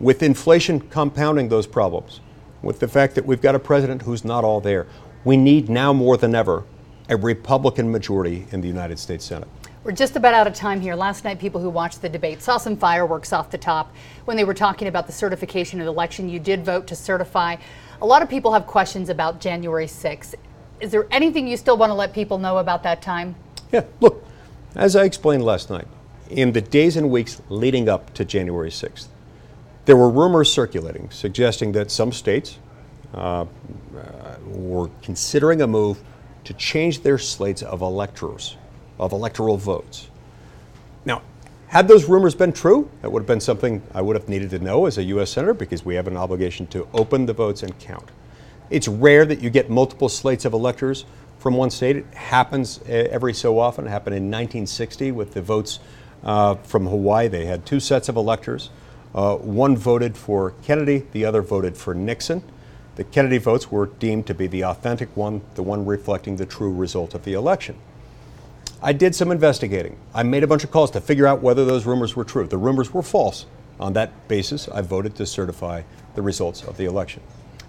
With 0.00 0.20
inflation 0.20 0.80
compounding 0.80 1.48
those 1.48 1.68
problems, 1.68 2.18
with 2.60 2.80
the 2.80 2.88
fact 2.88 3.14
that 3.14 3.24
we've 3.24 3.40
got 3.40 3.54
a 3.54 3.60
president 3.60 4.02
who's 4.02 4.24
not 4.24 4.42
all 4.42 4.60
there, 4.60 4.88
we 5.24 5.36
need 5.36 5.68
now 5.68 5.92
more 5.92 6.16
than 6.16 6.34
ever 6.34 6.64
a 7.08 7.16
Republican 7.16 7.90
majority 7.90 8.46
in 8.50 8.60
the 8.60 8.68
United 8.68 8.98
States 8.98 9.24
Senate. 9.24 9.48
We're 9.82 9.92
just 9.92 10.16
about 10.16 10.32
out 10.32 10.46
of 10.46 10.54
time 10.54 10.80
here. 10.80 10.94
Last 10.94 11.24
night, 11.24 11.38
people 11.38 11.60
who 11.60 11.68
watched 11.68 12.00
the 12.00 12.08
debate 12.08 12.40
saw 12.40 12.56
some 12.56 12.74
fireworks 12.76 13.34
off 13.34 13.50
the 13.50 13.58
top 13.58 13.94
when 14.24 14.36
they 14.36 14.44
were 14.44 14.54
talking 14.54 14.88
about 14.88 15.06
the 15.06 15.12
certification 15.12 15.78
of 15.80 15.84
the 15.84 15.92
election. 15.92 16.28
You 16.28 16.38
did 16.38 16.64
vote 16.64 16.86
to 16.86 16.96
certify. 16.96 17.56
A 18.00 18.06
lot 18.06 18.22
of 18.22 18.30
people 18.30 18.52
have 18.54 18.66
questions 18.66 19.10
about 19.10 19.40
January 19.40 19.86
6th. 19.86 20.34
Is 20.80 20.90
there 20.90 21.06
anything 21.10 21.46
you 21.46 21.58
still 21.58 21.76
want 21.76 21.90
to 21.90 21.94
let 21.94 22.14
people 22.14 22.38
know 22.38 22.58
about 22.58 22.82
that 22.84 23.02
time? 23.02 23.34
Yeah, 23.72 23.84
look, 24.00 24.24
as 24.74 24.96
I 24.96 25.04
explained 25.04 25.44
last 25.44 25.68
night, 25.68 25.86
in 26.30 26.52
the 26.52 26.60
days 26.60 26.96
and 26.96 27.10
weeks 27.10 27.42
leading 27.48 27.88
up 27.88 28.14
to 28.14 28.24
January 28.24 28.70
6th, 28.70 29.08
there 29.84 29.96
were 29.96 30.08
rumors 30.08 30.50
circulating 30.50 31.10
suggesting 31.10 31.72
that 31.72 31.90
some 31.90 32.10
states 32.10 32.58
uh, 33.12 33.42
uh, 33.42 33.46
were 34.46 34.88
considering 35.02 35.60
a 35.60 35.66
move 35.66 36.02
to 36.44 36.54
change 36.54 37.02
their 37.02 37.18
slates 37.18 37.62
of 37.62 37.80
electors 37.82 38.56
of 38.98 39.12
electoral 39.12 39.56
votes. 39.56 40.08
Now, 41.04 41.22
had 41.68 41.88
those 41.88 42.04
rumors 42.04 42.34
been 42.34 42.52
true, 42.52 42.88
that 43.02 43.10
would 43.10 43.20
have 43.20 43.26
been 43.26 43.40
something 43.40 43.82
I 43.92 44.00
would 44.00 44.16
have 44.16 44.28
needed 44.28 44.50
to 44.50 44.58
know 44.58 44.86
as 44.86 44.98
a 44.98 45.02
U.S. 45.04 45.30
Senator 45.30 45.54
because 45.54 45.84
we 45.84 45.96
have 45.96 46.06
an 46.06 46.16
obligation 46.16 46.66
to 46.68 46.86
open 46.94 47.26
the 47.26 47.32
votes 47.32 47.62
and 47.62 47.76
count. 47.78 48.10
It's 48.70 48.88
rare 48.88 49.26
that 49.26 49.40
you 49.40 49.50
get 49.50 49.70
multiple 49.70 50.08
slates 50.08 50.44
of 50.44 50.52
electors 50.52 51.04
from 51.38 51.54
one 51.54 51.70
state. 51.70 51.96
It 51.96 52.06
happens 52.14 52.80
eh, 52.86 53.08
every 53.10 53.34
so 53.34 53.58
often. 53.58 53.86
It 53.86 53.90
happened 53.90 54.16
in 54.16 54.24
1960 54.24 55.12
with 55.12 55.34
the 55.34 55.42
votes 55.42 55.80
uh, 56.22 56.54
from 56.56 56.86
Hawaii. 56.86 57.28
They 57.28 57.44
had 57.44 57.66
two 57.66 57.80
sets 57.80 58.08
of 58.08 58.16
electors. 58.16 58.70
Uh, 59.14 59.36
one 59.36 59.76
voted 59.76 60.16
for 60.16 60.52
Kennedy, 60.62 61.06
the 61.12 61.24
other 61.24 61.42
voted 61.42 61.76
for 61.76 61.94
Nixon. 61.94 62.42
The 62.96 63.04
Kennedy 63.04 63.38
votes 63.38 63.72
were 63.72 63.86
deemed 63.86 64.26
to 64.28 64.34
be 64.34 64.46
the 64.46 64.64
authentic 64.64 65.16
one, 65.16 65.40
the 65.56 65.62
one 65.62 65.84
reflecting 65.84 66.36
the 66.36 66.46
true 66.46 66.72
result 66.72 67.12
of 67.14 67.24
the 67.24 67.32
election. 67.32 67.76
I 68.80 68.92
did 68.92 69.14
some 69.14 69.32
investigating. 69.32 69.96
I 70.14 70.22
made 70.22 70.44
a 70.44 70.46
bunch 70.46 70.62
of 70.62 70.70
calls 70.70 70.92
to 70.92 71.00
figure 71.00 71.26
out 71.26 71.42
whether 71.42 71.64
those 71.64 71.86
rumors 71.86 72.14
were 72.14 72.24
true. 72.24 72.46
The 72.46 72.58
rumors 72.58 72.94
were 72.94 73.02
false. 73.02 73.46
On 73.80 73.94
that 73.94 74.28
basis, 74.28 74.68
I 74.68 74.82
voted 74.82 75.16
to 75.16 75.26
certify 75.26 75.82
the 76.14 76.22
results 76.22 76.62
of 76.62 76.76
the 76.76 76.84
election. 76.84 77.22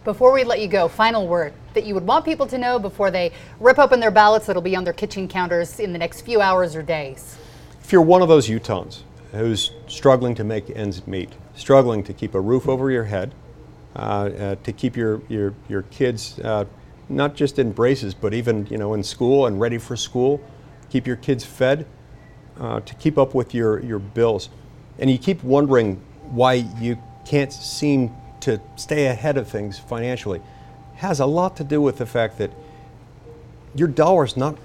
Before 0.04 0.32
we 0.32 0.44
let 0.44 0.62
you 0.62 0.68
go, 0.68 0.88
final 0.88 1.28
word 1.28 1.54
that 1.74 1.86
you 1.86 1.96
would 1.96 2.06
want 2.06 2.26
people 2.26 2.46
to 2.46 2.60
know 2.60 2.78
before 2.78 3.10
they 3.10 3.32
rip 3.60 3.80
open 3.80 4.00
their 4.00 4.12
ballots 4.12 4.46
that'll 4.46 4.62
be 4.62 4.76
on 4.76 4.84
their 4.84 4.94
kitchen 4.94 5.28
counters 5.28 5.80
in 5.80 5.94
the 5.94 5.98
next 5.98 6.22
few 6.22 6.42
hours 6.42 6.76
or 6.76 6.84
days. 6.84 7.36
If 7.82 7.92
you're 7.92 8.04
one 8.04 8.22
of 8.22 8.28
those 8.28 8.48
Utahns 8.48 9.02
who's 9.32 9.72
struggling 9.88 10.36
to 10.36 10.44
make 10.44 10.70
ends 10.70 11.08
meet, 11.08 11.34
struggling 11.56 12.04
to 12.04 12.14
keep 12.14 12.36
a 12.36 12.40
roof 12.40 12.70
over 12.70 12.92
your 12.92 13.06
head, 13.06 13.34
to 13.96 14.74
keep 14.76 14.96
your, 14.98 15.22
your, 15.30 15.54
your 15.70 15.84
kids 15.84 16.40
uh, 16.40 16.66
not 17.10 17.36
just 17.36 17.60
in 17.60 17.72
braces, 17.72 18.14
but 18.14 18.34
even 18.34 18.66
you 18.68 18.78
know 18.78 18.94
in 18.94 19.04
school 19.04 19.46
and 19.46 19.60
ready 19.60 19.78
for 19.78 19.96
school, 19.96 20.42
keep 20.90 21.06
your 21.06 21.16
kids 21.16 21.46
fed, 21.46 21.86
uh, 22.60 22.80
to 22.82 22.96
keep 22.96 23.18
up 23.18 23.34
with 23.34 23.54
your, 23.54 23.80
your 23.84 24.00
bills. 24.00 24.50
And 24.98 25.10
you 25.10 25.18
keep 25.18 25.44
wondering 25.44 26.02
why 26.30 26.54
you 26.54 26.98
can't 27.26 27.52
seem 27.52 28.16
to 28.42 28.62
stay 28.76 29.08
ahead 29.08 29.38
of 29.38 29.48
things 29.48 29.78
financially. 29.80 30.42
has 30.96 31.20
a 31.20 31.26
lot 31.26 31.58
to 31.58 31.64
do 31.64 31.82
with 31.82 31.98
the 31.98 32.06
fact 32.06 32.38
that 32.38 32.52
your 33.76 33.88
dollar's 33.88 34.38
not 34.38 34.58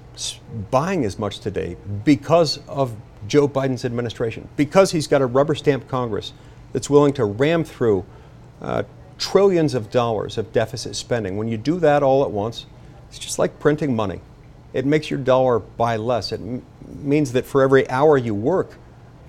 buying 0.71 1.05
as 1.05 1.19
much 1.19 1.41
today 1.41 1.77
because 2.05 2.61
of 2.69 2.95
Joe 3.27 3.49
Biden's 3.49 3.85
administration, 3.85 4.49
because 4.57 4.93
he's 4.93 5.07
got 5.07 5.23
a 5.23 5.27
rubber 5.27 5.55
stamp 5.55 5.89
Congress 5.89 6.33
that's 6.73 6.89
willing 6.89 7.13
to 7.15 7.25
ram 7.25 7.65
through 7.65 8.05
uh, 8.61 8.85
trillions 9.21 9.75
of 9.75 9.91
dollars 9.91 10.37
of 10.37 10.53
deficit 10.53 10.97
spending. 10.97 11.37
When 11.37 11.47
you 11.47 11.57
do 11.57 11.79
that 11.79 12.03
all 12.03 12.25
at 12.25 12.33
once, 12.33 12.67
it's 13.09 13.19
just 13.19 13.39
like 13.39 13.61
printing 13.61 13.95
money 13.95 14.21
it 14.73 14.87
makes 14.87 15.11
your 15.11 15.19
dollar 15.19 15.59
buy 15.59 15.97
less. 15.97 16.33
It 16.33 16.41
m- 16.41 16.63
means 17.03 17.33
that 17.33 17.45
for 17.45 17.63
every 17.63 17.89
hour 17.91 18.17
you 18.17 18.35
work, 18.35 18.77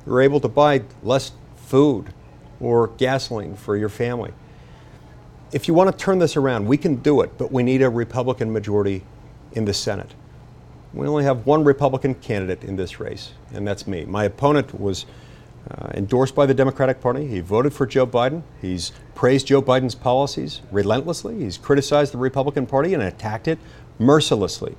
you're 0.06 0.22
able 0.22 0.40
to 0.40 0.48
buy 0.48 0.84
less 1.04 1.32
food 1.56 2.14
or 2.60 2.88
gasoline 2.88 3.56
for 3.56 3.76
your 3.76 3.90
family. 3.90 4.34
If 5.52 5.68
you 5.68 5.74
want 5.74 5.92
to 5.92 5.98
turn 5.98 6.20
this 6.20 6.38
around, 6.38 6.68
we 6.68 6.78
can 6.78 6.96
do 6.98 7.22
it, 7.22 7.38
but 7.38 7.52
we 7.52 7.64
need 7.64 7.82
a 7.82 7.90
Republican 7.90 8.54
majority 8.54 9.04
in 9.54 9.66
the 9.66 9.74
Senate. 9.74 10.14
We 10.94 11.08
only 11.08 11.24
have 11.24 11.46
one 11.46 11.64
Republican 11.64 12.16
candidate 12.16 12.64
in 12.64 12.76
this 12.76 13.00
race, 13.00 13.32
and 13.54 13.68
that's 13.68 13.88
me. 13.88 14.06
My 14.06 14.26
opponent 14.26 14.80
was 14.80 15.06
uh, 15.70 15.90
endorsed 15.94 16.34
by 16.34 16.46
the 16.46 16.54
Democratic 16.54 17.02
Party. 17.02 17.28
He 17.28 17.40
voted 17.40 17.74
for 17.74 17.86
Joe 17.86 18.08
Biden. 18.08 18.44
He's 18.62 18.92
praised 19.14 19.48
Joe 19.48 19.62
Biden's 19.62 19.96
policies 19.96 20.62
relentlessly. 20.72 21.40
He's 21.40 21.58
criticized 21.58 22.14
the 22.14 22.18
Republican 22.18 22.66
Party 22.66 22.94
and 22.94 23.04
attacked 23.04 23.48
it 23.48 23.60
mercilessly. 24.00 24.76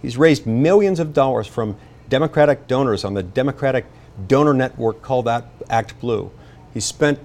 He's 0.00 0.16
raised 0.16 0.46
millions 0.46 1.00
of 1.00 1.12
dollars 1.12 1.46
from 1.46 1.76
Democratic 2.08 2.66
donors 2.66 3.04
on 3.04 3.14
the 3.14 3.22
Democratic 3.22 3.86
donor 4.28 4.54
network 4.54 5.02
called 5.02 5.26
ActBlue. 5.26 6.30
He 6.72 6.80
spent 6.80 7.18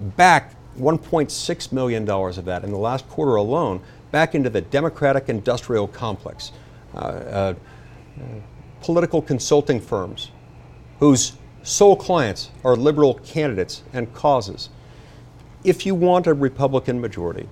back 0.00 0.54
$1.6 0.78 1.72
million 1.72 2.08
of 2.08 2.44
that 2.44 2.64
in 2.64 2.70
the 2.70 2.78
last 2.78 3.08
quarter 3.08 3.36
alone 3.36 3.80
back 4.10 4.34
into 4.34 4.50
the 4.50 4.60
Democratic 4.60 5.28
industrial 5.28 5.86
complex. 5.88 6.52
Uh, 6.94 6.98
uh, 6.98 7.54
political 8.80 9.22
consulting 9.22 9.80
firms 9.80 10.30
whose 10.98 11.32
sole 11.62 11.96
clients 11.96 12.50
are 12.64 12.76
liberal 12.76 13.14
candidates 13.14 13.82
and 13.92 14.12
causes. 14.14 14.70
If 15.64 15.84
you 15.84 15.94
want 15.94 16.26
a 16.26 16.34
Republican 16.34 17.00
majority, 17.00 17.48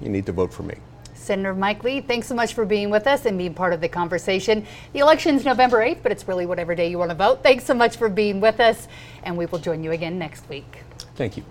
you 0.00 0.08
need 0.08 0.26
to 0.26 0.32
vote 0.32 0.52
for 0.52 0.62
me. 0.62 0.76
Senator 1.14 1.54
Mike 1.54 1.82
Lee, 1.82 2.00
thanks 2.00 2.26
so 2.26 2.34
much 2.34 2.52
for 2.52 2.66
being 2.66 2.90
with 2.90 3.06
us 3.06 3.24
and 3.24 3.38
being 3.38 3.54
part 3.54 3.72
of 3.72 3.80
the 3.80 3.88
conversation. 3.88 4.66
The 4.92 4.98
election's 4.98 5.44
November 5.44 5.78
8th, 5.78 6.02
but 6.02 6.12
it's 6.12 6.28
really 6.28 6.44
whatever 6.44 6.74
day 6.74 6.90
you 6.90 6.98
want 6.98 7.10
to 7.10 7.16
vote. 7.16 7.42
Thanks 7.42 7.64
so 7.64 7.74
much 7.74 7.96
for 7.96 8.08
being 8.08 8.40
with 8.40 8.60
us, 8.60 8.88
and 9.22 9.36
we 9.36 9.46
will 9.46 9.58
join 9.58 9.82
you 9.82 9.92
again 9.92 10.18
next 10.18 10.48
week. 10.48 10.82
Thank 11.16 11.38
you. 11.38 11.44